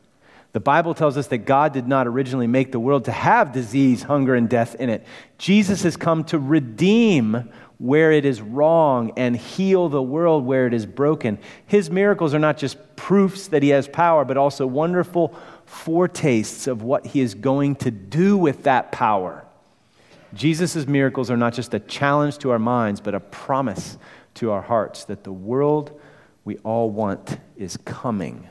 [0.52, 4.04] The Bible tells us that God did not originally make the world to have disease,
[4.04, 5.06] hunger, and death in it.
[5.38, 10.74] Jesus has come to redeem where it is wrong and heal the world where it
[10.74, 11.38] is broken.
[11.66, 15.34] His miracles are not just proofs that he has power, but also wonderful
[15.66, 19.46] foretastes of what he is going to do with that power.
[20.34, 23.98] Jesus' miracles are not just a challenge to our minds, but a promise
[24.36, 26.00] to our hearts that the world
[26.46, 28.48] we all want is coming.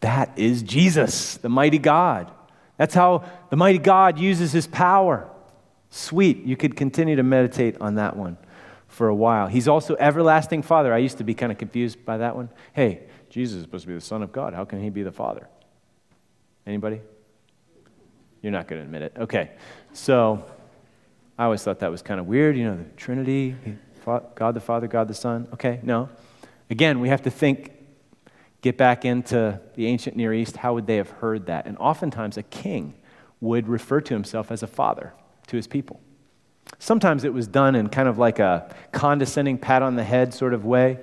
[0.00, 2.30] That is Jesus, the mighty God.
[2.76, 5.30] That's how the mighty God uses his power.
[5.88, 6.44] Sweet.
[6.44, 8.36] You could continue to meditate on that one
[8.88, 9.46] for a while.
[9.46, 10.92] He's also everlasting Father.
[10.92, 12.50] I used to be kind of confused by that one.
[12.72, 14.54] Hey, Jesus is supposed to be the Son of God.
[14.54, 15.48] How can he be the Father?
[16.66, 17.00] Anybody?
[18.44, 19.14] You're not going to admit it.
[19.18, 19.52] Okay.
[19.94, 20.44] So
[21.38, 22.58] I always thought that was kind of weird.
[22.58, 23.56] You know, the Trinity,
[24.04, 25.48] God the Father, God the Son.
[25.54, 26.10] Okay, no.
[26.68, 27.72] Again, we have to think,
[28.60, 30.58] get back into the ancient Near East.
[30.58, 31.64] How would they have heard that?
[31.64, 32.92] And oftentimes, a king
[33.40, 35.14] would refer to himself as a father
[35.46, 36.02] to his people.
[36.78, 40.52] Sometimes it was done in kind of like a condescending pat on the head sort
[40.52, 40.98] of way.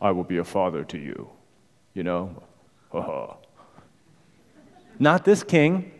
[0.00, 1.28] I will be a father to you,
[1.92, 2.42] you know?
[4.98, 5.92] Not this king.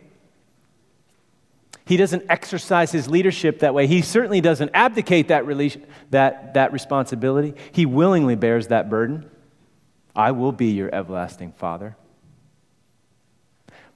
[1.85, 3.87] He doesn't exercise his leadership that way.
[3.87, 5.45] He certainly doesn't abdicate that,
[6.11, 7.55] that, that responsibility.
[7.71, 9.29] He willingly bears that burden.
[10.15, 11.97] I will be your everlasting Father.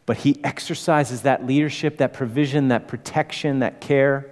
[0.05, 4.31] But he exercises that leadership, that provision, that protection, that care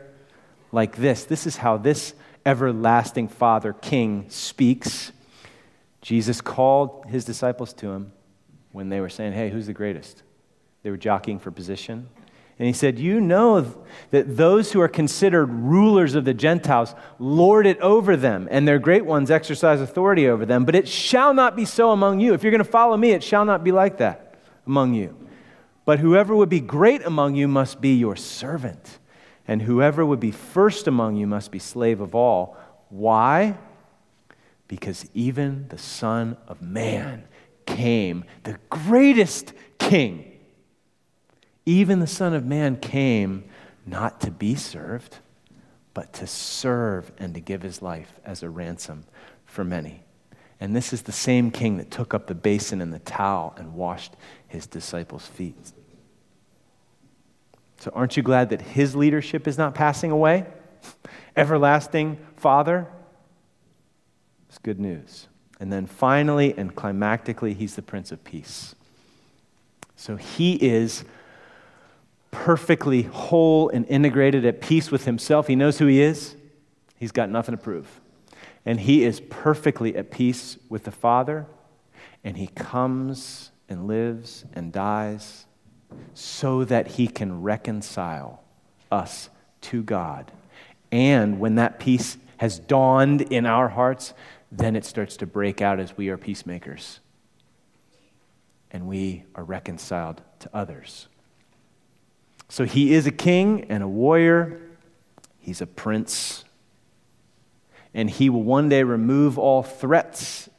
[0.71, 1.23] like this.
[1.23, 2.13] This is how this
[2.45, 5.11] everlasting Father, King, speaks.
[6.01, 8.11] Jesus called his disciples to him
[8.71, 10.23] when they were saying, Hey, who's the greatest?
[10.83, 12.09] They were jockeying for position.
[12.57, 17.67] And he said, You know that those who are considered rulers of the Gentiles lord
[17.67, 20.63] it over them, and their great ones exercise authority over them.
[20.63, 22.33] But it shall not be so among you.
[22.33, 24.35] If you're going to follow me, it shall not be like that
[24.65, 25.15] among you.
[25.83, 28.99] But whoever would be great among you must be your servant,
[29.47, 32.57] and whoever would be first among you must be slave of all.
[32.89, 33.57] Why?
[34.67, 37.25] Because even the Son of Man
[37.65, 40.34] came, the greatest king
[41.65, 43.45] even the Son of Man came
[43.85, 45.17] not to be served,
[45.93, 49.05] but to serve and to give his life as a ransom
[49.45, 50.03] for many.
[50.59, 53.73] And this is the same king that took up the basin and the towel and
[53.73, 54.13] washed
[54.47, 55.73] his disciples' feet.
[57.77, 60.45] So, aren't you glad that his leadership is not passing away?
[61.35, 62.87] Everlasting Father?
[64.47, 65.27] It's good news.
[65.59, 68.75] And then finally and climactically, he's the Prince of Peace.
[69.95, 71.03] So, he is
[72.35, 75.47] perfectly whole and integrated at peace with himself.
[75.47, 76.35] He knows who he is,
[76.97, 78.01] he's got nothing to prove.
[78.65, 81.47] And he is perfectly at peace with the Father,
[82.23, 85.45] and he comes and lives and dies
[86.13, 88.43] so that he can reconcile
[88.91, 89.29] us
[89.61, 90.31] to God.
[90.91, 94.13] And when that peace has dawned in our hearts,
[94.51, 96.99] then it starts to break out as we are peacemakers.
[98.71, 101.07] And we are reconciled to others.
[102.49, 104.59] So he is a king and a warrior,
[105.39, 106.43] he's a prince.
[107.93, 110.49] And he will one day remove all threats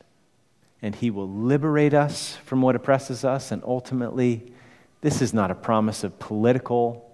[0.81, 3.51] and he will liberate us from what oppresses us.
[3.51, 4.53] And ultimately,
[5.01, 7.11] this is not a promise of political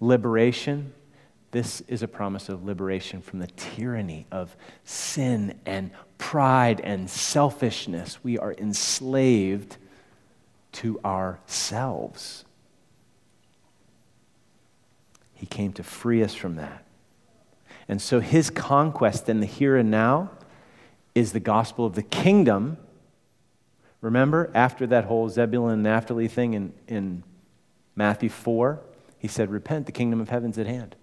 [0.00, 0.94] liberation.
[1.50, 8.24] This is a promise of liberation from the tyranny of sin and pride and selfishness.
[8.24, 9.76] We are enslaved
[10.72, 12.45] to ourselves.
[15.36, 16.84] He came to free us from that.
[17.88, 20.30] And so his conquest in the here and now
[21.14, 22.78] is the gospel of the kingdom.
[24.00, 27.22] Remember, after that whole Zebulun and Naphtali thing in, in
[27.94, 28.80] Matthew 4,
[29.18, 30.96] he said, Repent, the kingdom of heaven's at hand.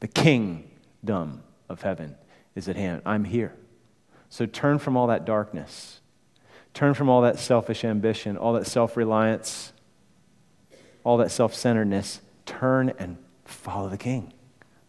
[0.00, 2.16] The kingdom of heaven
[2.54, 3.02] is at hand.
[3.06, 3.54] I'm here.
[4.30, 6.00] So turn from all that darkness.
[6.74, 9.72] Turn from all that selfish ambition, all that self reliance,
[11.04, 12.20] all that self centeredness.
[12.46, 14.32] Turn and follow the king.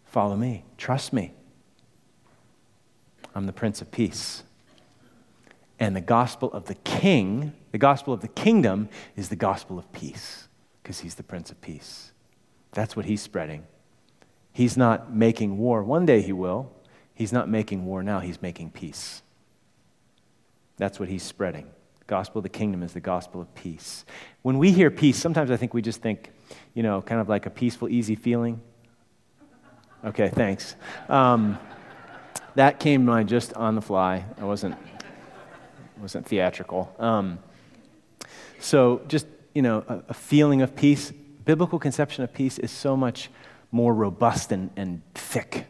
[0.05, 0.63] Follow me.
[0.77, 1.33] Trust me.
[3.35, 4.43] I'm the Prince of Peace.
[5.79, 9.91] And the gospel of the king, the gospel of the kingdom, is the gospel of
[9.91, 10.47] peace
[10.81, 12.11] because he's the Prince of Peace.
[12.71, 13.65] That's what he's spreading.
[14.51, 15.83] He's not making war.
[15.83, 16.71] One day he will.
[17.15, 19.21] He's not making war now, he's making peace.
[20.77, 21.67] That's what he's spreading.
[21.99, 24.05] The gospel of the kingdom is the gospel of peace.
[24.41, 26.31] When we hear peace, sometimes I think we just think,
[26.73, 28.61] you know, kind of like a peaceful, easy feeling.
[30.05, 30.75] Okay, thanks.
[31.07, 31.57] Um,
[32.55, 34.25] that came to mind just on the fly.
[34.39, 34.75] I wasn't,
[36.01, 36.93] wasn't theatrical.
[36.99, 37.39] Um,
[38.59, 41.11] so, just, you know, a, a, feeling of peace.
[41.45, 43.29] Biblical conception of peace is so much
[43.71, 45.65] more robust and, and thick.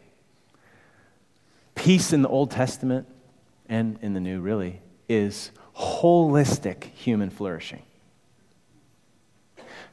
[1.74, 3.08] Peace in the Old Testament
[3.68, 7.82] and in the New, really, is holistic human flourishing.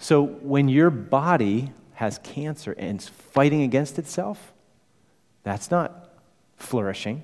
[0.02, 4.52] So, when your body has cancer and it's fighting against itself,
[5.44, 6.10] that's not
[6.56, 7.22] flourishing.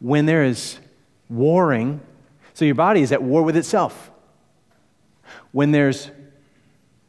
[0.00, 0.80] When there is
[1.28, 2.00] warring,
[2.52, 4.10] so your body is at war with itself.
[5.52, 6.10] When there's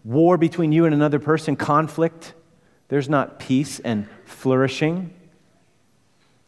[0.04, 2.36] war between you and another person, conflict,
[2.90, 5.16] there's not peace and flourishing.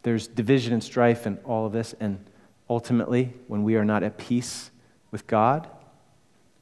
[0.04, 1.96] There's division and strife and all of this.
[2.00, 2.24] And
[2.70, 4.70] ultimately, when we are not at peace
[5.10, 5.68] with God,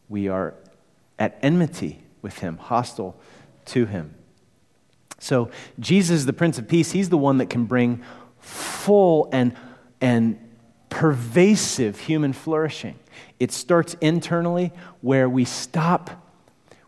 [0.08, 0.54] we are
[1.22, 3.16] at enmity with Him, hostile
[3.66, 4.16] to Him.
[5.20, 8.02] So, Jesus, the Prince of Peace, he's the one that can bring
[8.40, 9.56] full and,
[10.02, 10.40] and
[10.90, 12.98] pervasive human flourishing.
[13.40, 16.10] It starts internally where we stop,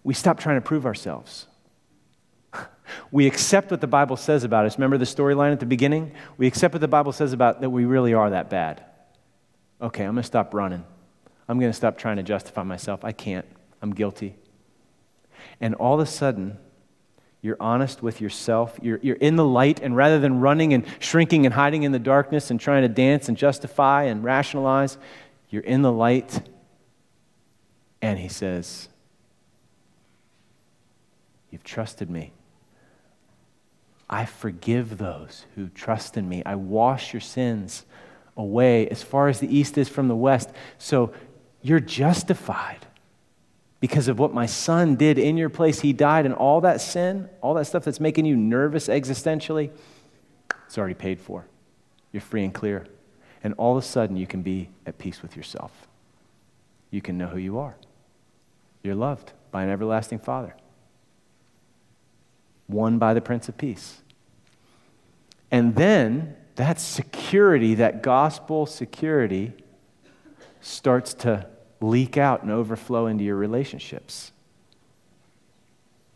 [0.03, 1.45] we stop trying to prove ourselves.
[3.11, 4.77] We accept what the Bible says about us.
[4.77, 6.11] Remember the storyline at the beginning?
[6.37, 8.83] We accept what the Bible says about that we really are that bad.
[9.81, 10.83] Okay, I'm going to stop running.
[11.47, 13.03] I'm going to stop trying to justify myself.
[13.03, 13.45] I can't.
[13.83, 14.35] I'm guilty.
[15.59, 16.57] And all of a sudden,
[17.41, 18.79] you're honest with yourself.
[18.81, 21.99] You're, you're in the light, and rather than running and shrinking and hiding in the
[21.99, 24.97] darkness and trying to dance and justify and rationalize,
[25.49, 26.49] you're in the light.
[28.01, 28.87] And he says,
[31.51, 32.31] You've trusted me.
[34.09, 36.41] I forgive those who trust in me.
[36.45, 37.85] I wash your sins
[38.37, 40.49] away as far as the east is from the west.
[40.79, 41.13] So
[41.61, 42.87] you're justified
[43.83, 45.81] because of what my son did in your place.
[45.81, 49.71] He died, and all that sin, all that stuff that's making you nervous existentially,
[50.65, 51.47] it's already paid for.
[52.13, 52.87] You're free and clear.
[53.43, 55.89] And all of a sudden, you can be at peace with yourself.
[56.91, 57.75] You can know who you are.
[58.83, 60.55] You're loved by an everlasting Father,
[62.69, 64.01] won by the Prince of Peace.
[65.51, 69.51] And then that security, that gospel security,
[70.61, 71.47] starts to
[71.81, 74.31] leak out and overflow into your relationships.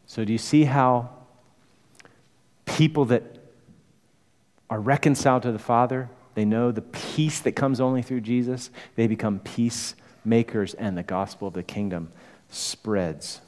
[0.05, 1.09] So, do you see how
[2.65, 3.23] people that
[4.69, 9.07] are reconciled to the Father, they know the peace that comes only through Jesus, they
[9.07, 12.11] become peacemakers, and the gospel of the kingdom
[12.49, 13.41] spreads.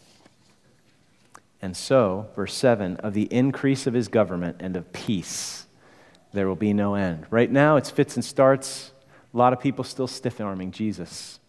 [1.61, 5.65] And so, verse 7 of the increase of his government and of peace,
[6.31, 7.25] there will be no end.
[7.29, 8.91] Right now, it's fits and starts.
[9.33, 11.39] A lot of people still stiff arming Jesus.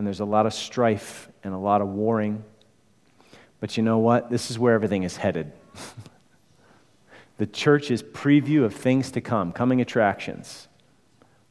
[0.00, 2.42] And there's a lot of strife and a lot of warring.
[3.60, 4.30] But you know what?
[4.30, 5.52] This is where everything is headed.
[7.36, 10.68] the church's preview of things to come, coming attractions,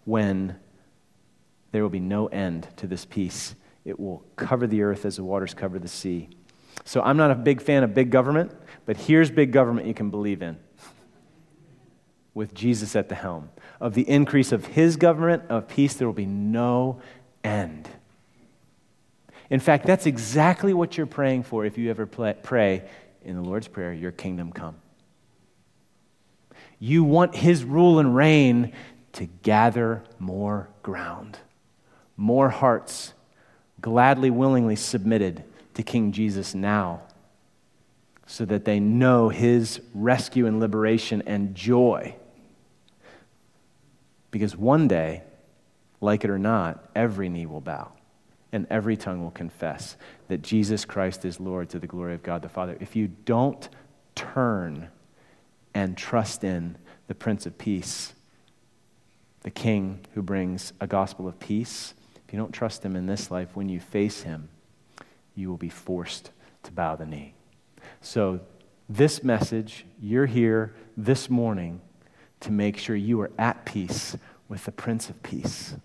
[0.03, 0.55] when
[1.71, 3.53] there will be no end to this peace.
[3.85, 6.29] It will cover the earth as the waters cover the sea.
[6.85, 8.51] So I'm not a big fan of big government,
[8.87, 10.57] but here's big government you can believe in
[12.33, 13.51] with Jesus at the helm.
[13.79, 16.99] Of the increase of his government of peace, there will be no
[17.43, 17.87] end.
[19.49, 22.83] In fact, that's exactly what you're praying for if you ever pray
[23.23, 24.75] in the Lord's Prayer, Your kingdom come.
[26.79, 28.73] You want his rule and reign
[29.13, 31.37] to gather more ground,
[32.15, 33.13] more hearts
[33.81, 35.43] gladly, willingly submitted
[35.73, 37.01] to King Jesus now
[38.27, 42.15] so that they know his rescue and liberation and joy.
[44.29, 45.23] Because one day,
[45.99, 47.91] like it or not, every knee will bow
[48.51, 49.95] and every tongue will confess
[50.27, 52.77] that Jesus Christ is Lord to the glory of God the Father.
[52.79, 53.69] If you don't
[54.15, 54.89] turn
[55.73, 56.77] and trust in
[57.07, 58.13] the Prince of Peace,
[59.41, 61.93] the King who brings a gospel of peace,
[62.27, 64.49] if you don't trust him in this life, when you face him,
[65.35, 66.31] you will be forced
[66.63, 67.33] to bow the knee.
[68.01, 68.41] So,
[68.87, 71.81] this message, you're here this morning
[72.39, 75.75] to make sure you are at peace with the Prince of Peace.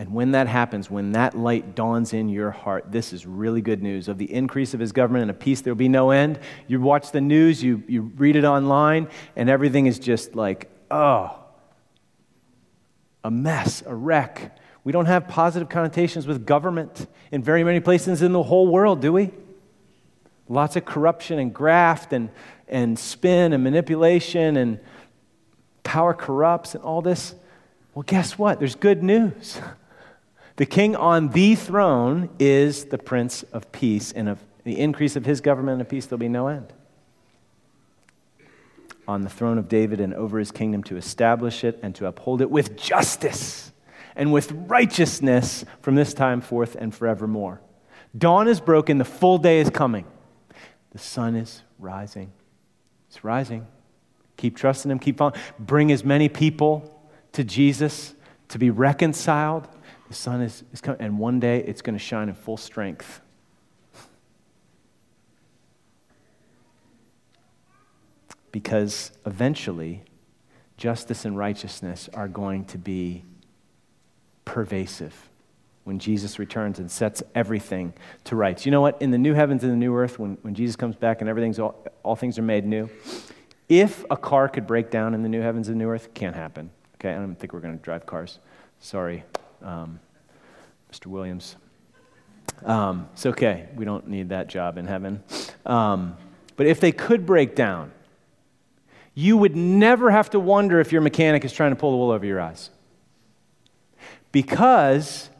[0.00, 3.82] And when that happens, when that light dawns in your heart, this is really good
[3.82, 4.08] news.
[4.08, 6.38] Of the increase of his government and a peace, there will be no end.
[6.66, 11.38] You watch the news, you, you read it online, and everything is just like, oh,
[13.24, 14.56] a mess, a wreck.
[14.84, 19.02] We don't have positive connotations with government in very many places in the whole world,
[19.02, 19.32] do we?
[20.48, 22.30] Lots of corruption and graft and,
[22.68, 24.80] and spin and manipulation and
[25.82, 27.34] power corrupts and all this.
[27.92, 28.60] Well, guess what?
[28.60, 29.60] There's good news.
[30.60, 35.24] The king on the throne is the Prince of Peace, and of the increase of
[35.24, 36.70] his government and peace, there'll be no end.
[39.08, 42.42] On the throne of David and over his kingdom to establish it and to uphold
[42.42, 43.72] it with justice
[44.14, 47.62] and with righteousness from this time forth and forevermore.
[48.18, 50.04] Dawn is broken, the full day is coming.
[50.90, 52.32] The sun is rising.
[53.08, 53.66] It's rising.
[54.36, 55.40] Keep trusting him, keep following.
[55.58, 57.02] Bring as many people
[57.32, 58.14] to Jesus
[58.48, 59.66] to be reconciled.
[60.10, 63.20] The sun is, is coming, and one day it's going to shine in full strength.
[68.50, 70.02] Because eventually,
[70.76, 73.22] justice and righteousness are going to be
[74.44, 75.28] pervasive
[75.84, 77.92] when Jesus returns and sets everything
[78.24, 78.66] to rights.
[78.66, 79.00] You know what?
[79.00, 81.60] In the new heavens and the new earth, when, when Jesus comes back and everything's
[81.60, 82.90] all, all things are made new,
[83.68, 86.70] if a car could break down in the new heavens and new earth, can't happen.
[86.96, 88.40] Okay, I don't think we're going to drive cars.
[88.80, 89.22] Sorry,
[89.62, 90.00] um,
[90.92, 91.06] Mr.
[91.06, 91.56] Williams.
[92.64, 93.68] Um, it's okay.
[93.74, 95.22] We don't need that job in heaven.
[95.64, 96.16] Um,
[96.56, 97.92] but if they could break down,
[99.14, 102.10] you would never have to wonder if your mechanic is trying to pull the wool
[102.10, 102.70] over your eyes
[104.32, 105.30] because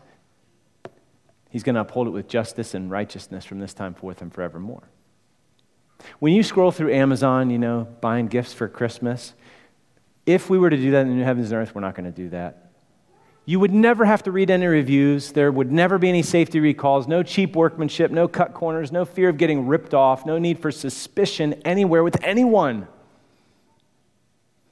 [1.50, 4.82] he's going to uphold it with justice and righteousness from this time forth and forevermore.
[6.18, 9.34] When you scroll through Amazon, you know, buying gifts for Christmas,
[10.26, 12.10] if we were to do that in the new heavens and earth, we're not going
[12.10, 12.69] to do that.
[13.50, 15.32] You would never have to read any reviews.
[15.32, 19.28] There would never be any safety recalls, no cheap workmanship, no cut corners, no fear
[19.28, 22.86] of getting ripped off, no need for suspicion anywhere with anyone.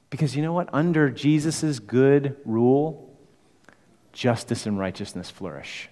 [0.09, 0.69] Because you know what?
[0.71, 3.13] Under Jesus' good rule,
[4.13, 5.89] justice and righteousness flourish.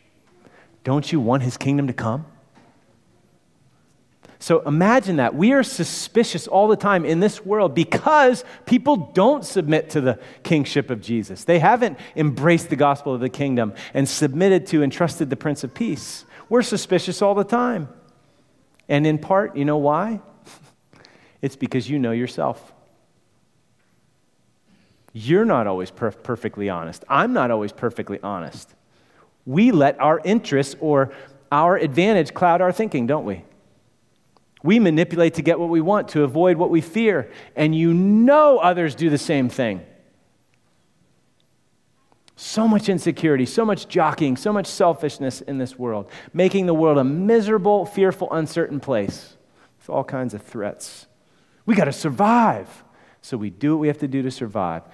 [0.86, 2.26] Don't you want his kingdom to come?
[4.40, 5.34] So imagine that.
[5.34, 10.20] We are suspicious all the time in this world because people don't submit to the
[10.44, 11.44] kingship of Jesus.
[11.44, 15.64] They haven't embraced the gospel of the kingdom and submitted to and trusted the Prince
[15.64, 16.24] of Peace.
[16.50, 17.90] We're suspicious all the time.
[18.88, 20.22] And in part, you know why?
[21.40, 22.74] It's because you know yourself.
[25.14, 27.04] You're not always perf- perfectly honest.
[27.08, 28.74] I'm not always perfectly honest.
[29.46, 31.12] We let our interests or
[31.52, 33.44] our advantage cloud our thinking, don't we?
[34.64, 37.32] We manipulate to get what we want, to avoid what we fear.
[37.56, 39.86] And you know others do the same thing.
[42.36, 46.98] So much insecurity, so much jockeying, so much selfishness in this world, making the world
[47.00, 49.38] a miserable, fearful, uncertain place
[49.80, 51.08] with all kinds of threats.
[51.66, 52.84] We got to survive.
[53.22, 54.84] So we do what we have to do to survive.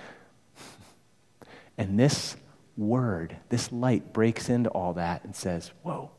[1.76, 2.36] And this
[2.78, 6.12] word, this light breaks into all that and says, Whoa,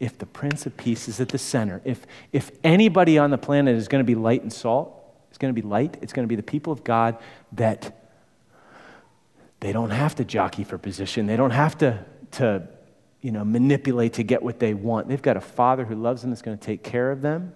[0.00, 3.76] if the Prince of Peace is at the center, if, if anybody on the planet
[3.76, 6.28] is going to be light and salt, it's going to be light, it's going to
[6.28, 7.16] be the people of God
[7.52, 8.04] that,
[9.64, 11.24] they don't have to jockey for position.
[11.24, 12.68] They don't have to, to
[13.22, 15.08] you know, manipulate to get what they want.
[15.08, 17.54] They've got a father who loves them that's going to take care of them.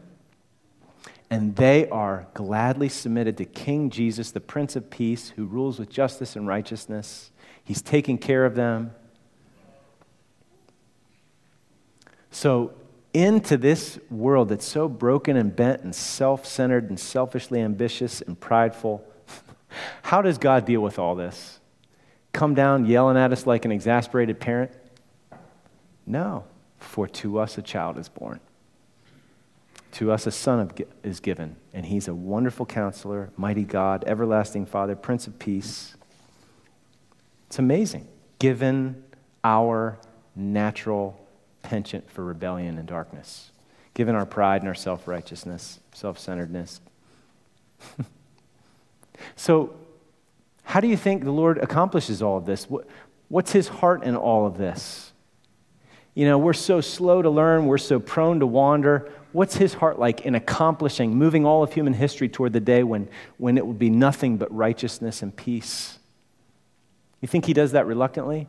[1.28, 5.90] And they are gladly submitted to King Jesus, the Prince of Peace, who rules with
[5.90, 7.30] justice and righteousness.
[7.62, 8.92] He's taking care of them.
[12.30, 12.72] So,
[13.14, 18.38] into this world that's so broken and bent and self centered and selfishly ambitious and
[18.38, 19.02] prideful,
[20.02, 21.58] how does God deal with all this?
[22.32, 24.72] Come down yelling at us like an exasperated parent?
[26.06, 26.44] No,
[26.78, 28.40] for to us a child is born.
[29.92, 30.70] To us a son
[31.02, 35.96] is given, and he's a wonderful counselor, mighty God, everlasting Father, Prince of Peace.
[37.46, 38.06] It's amazing,
[38.38, 39.02] given
[39.42, 39.98] our
[40.36, 41.18] natural
[41.62, 43.50] penchant for rebellion and darkness,
[43.94, 46.80] given our pride and our self righteousness, self centeredness.
[49.36, 49.74] so,
[50.64, 52.66] how do you think the Lord accomplishes all of this?
[53.28, 55.12] What's his heart in all of this?
[56.14, 59.10] You know, we're so slow to learn, we're so prone to wander.
[59.32, 63.08] What's his heart like in accomplishing, moving all of human history toward the day when,
[63.36, 65.98] when it will be nothing but righteousness and peace?
[67.20, 68.48] You think he does that reluctantly?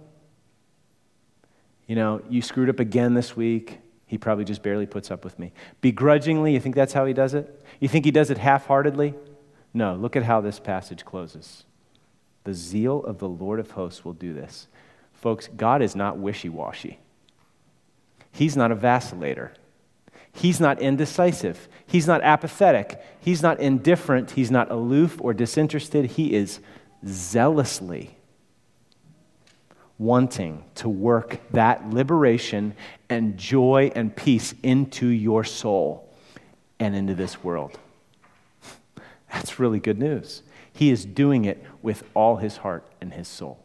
[1.89, 3.79] You know, you screwed up again this week.
[4.05, 5.51] He probably just barely puts up with me.
[5.81, 7.65] Begrudgingly, you think that's how he does it?
[7.79, 9.15] You think he does it half heartedly?
[9.73, 11.65] No, look at how this passage closes.
[12.43, 14.67] The zeal of the Lord of hosts will do this.
[15.13, 16.99] Folks, God is not wishy washy.
[18.31, 19.49] He's not a vacillator.
[20.31, 21.67] He's not indecisive.
[21.87, 23.03] He's not apathetic.
[23.19, 24.31] He's not indifferent.
[24.31, 26.05] He's not aloof or disinterested.
[26.11, 26.59] He is
[27.03, 28.18] zealously
[29.99, 32.73] wanting to work that liberation
[33.09, 36.09] and joy and peace into your soul
[36.79, 37.77] and into this world.
[39.31, 40.41] That's really good news.
[40.71, 43.63] He is doing it with all his heart and his soul.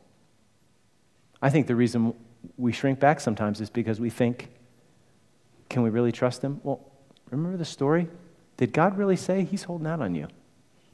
[1.40, 2.14] I think the reason
[2.58, 4.48] we shrink back sometimes is because we think,
[5.68, 6.60] can we really trust him?
[6.64, 6.80] Well,
[7.30, 8.08] remember the story?
[8.56, 10.26] Did God really say he's holding out on you?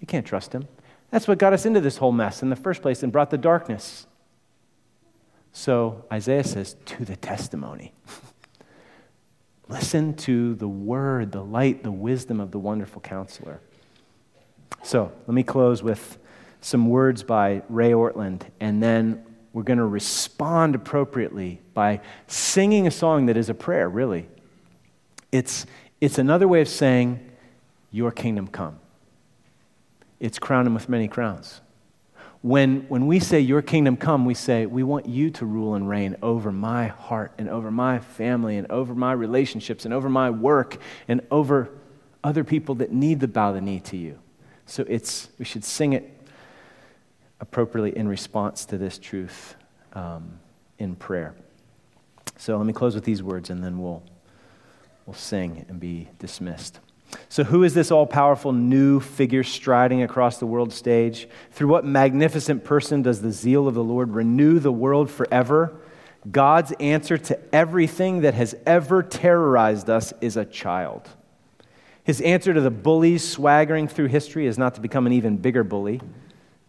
[0.01, 0.69] You can't trust him.
[1.11, 3.39] That's what got us into this whole mess in the first place and brought the
[3.39, 4.07] darkness.
[5.53, 7.93] So Isaiah says, to the testimony.
[9.69, 13.61] Listen to the word, the light, the wisdom of the wonderful counselor.
[14.83, 16.19] So let me close with
[16.61, 22.91] some words by Ray Ortlund, and then we're going to respond appropriately by singing a
[22.91, 24.29] song that is a prayer, really.
[25.33, 25.67] It's,
[26.01, 27.31] it's another way of saying,
[27.91, 28.79] Your kingdom come.
[30.19, 31.61] It's crowning with many crowns.
[32.43, 35.89] When, when we say, Your kingdom come, we say, We want you to rule and
[35.89, 40.31] reign over my heart and over my family and over my relationships and over my
[40.31, 41.71] work and over
[42.25, 44.19] other people that need to bow the knee to you.
[44.67, 46.17] So it's, we should sing it
[47.41, 49.57] appropriately in response to this truth
[49.95, 50.39] um,
[50.79, 51.35] in prayer.
[52.37, 54.03] So let me close with these words and then we'll,
[55.07, 56.81] we'll sing and be dismissed.
[57.29, 61.29] So, who is this all powerful new figure striding across the world stage?
[61.53, 65.81] Through what magnificent person does the zeal of the Lord renew the world forever?
[66.31, 71.09] God's answer to everything that has ever terrorized us is a child.
[72.05, 75.65] His answer to the bullies swaggering through history is not to become an even bigger
[75.65, 76.01] bully.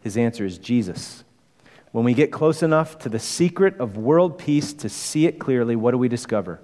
[0.02, 1.24] His answer is Jesus.
[1.92, 5.76] When we get close enough to the secret of world peace to see it clearly,
[5.76, 6.62] what do we discover?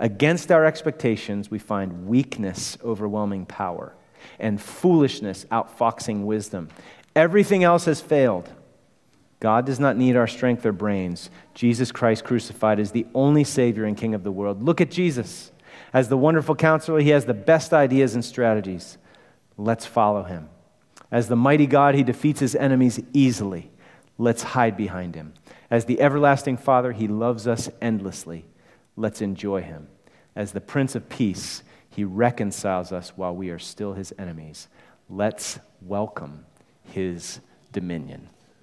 [0.00, 3.94] Against our expectations, we find weakness overwhelming power
[4.38, 6.70] and foolishness outfoxing wisdom.
[7.14, 8.50] Everything else has failed.
[9.40, 11.28] God does not need our strength or brains.
[11.54, 14.62] Jesus Christ crucified is the only Savior and King of the world.
[14.62, 15.52] Look at Jesus.
[15.92, 18.96] As the wonderful counselor, he has the best ideas and strategies.
[19.58, 20.48] Let's follow him.
[21.10, 23.70] As the mighty God, he defeats his enemies easily.
[24.16, 25.34] Let's hide behind him.
[25.70, 28.46] As the everlasting Father, he loves us endlessly.
[28.96, 29.88] Let's enjoy him.
[30.36, 34.68] As the Prince of Peace, he reconciles us while we are still his enemies.
[35.08, 36.46] Let's welcome
[36.82, 37.40] his
[37.72, 38.28] dominion.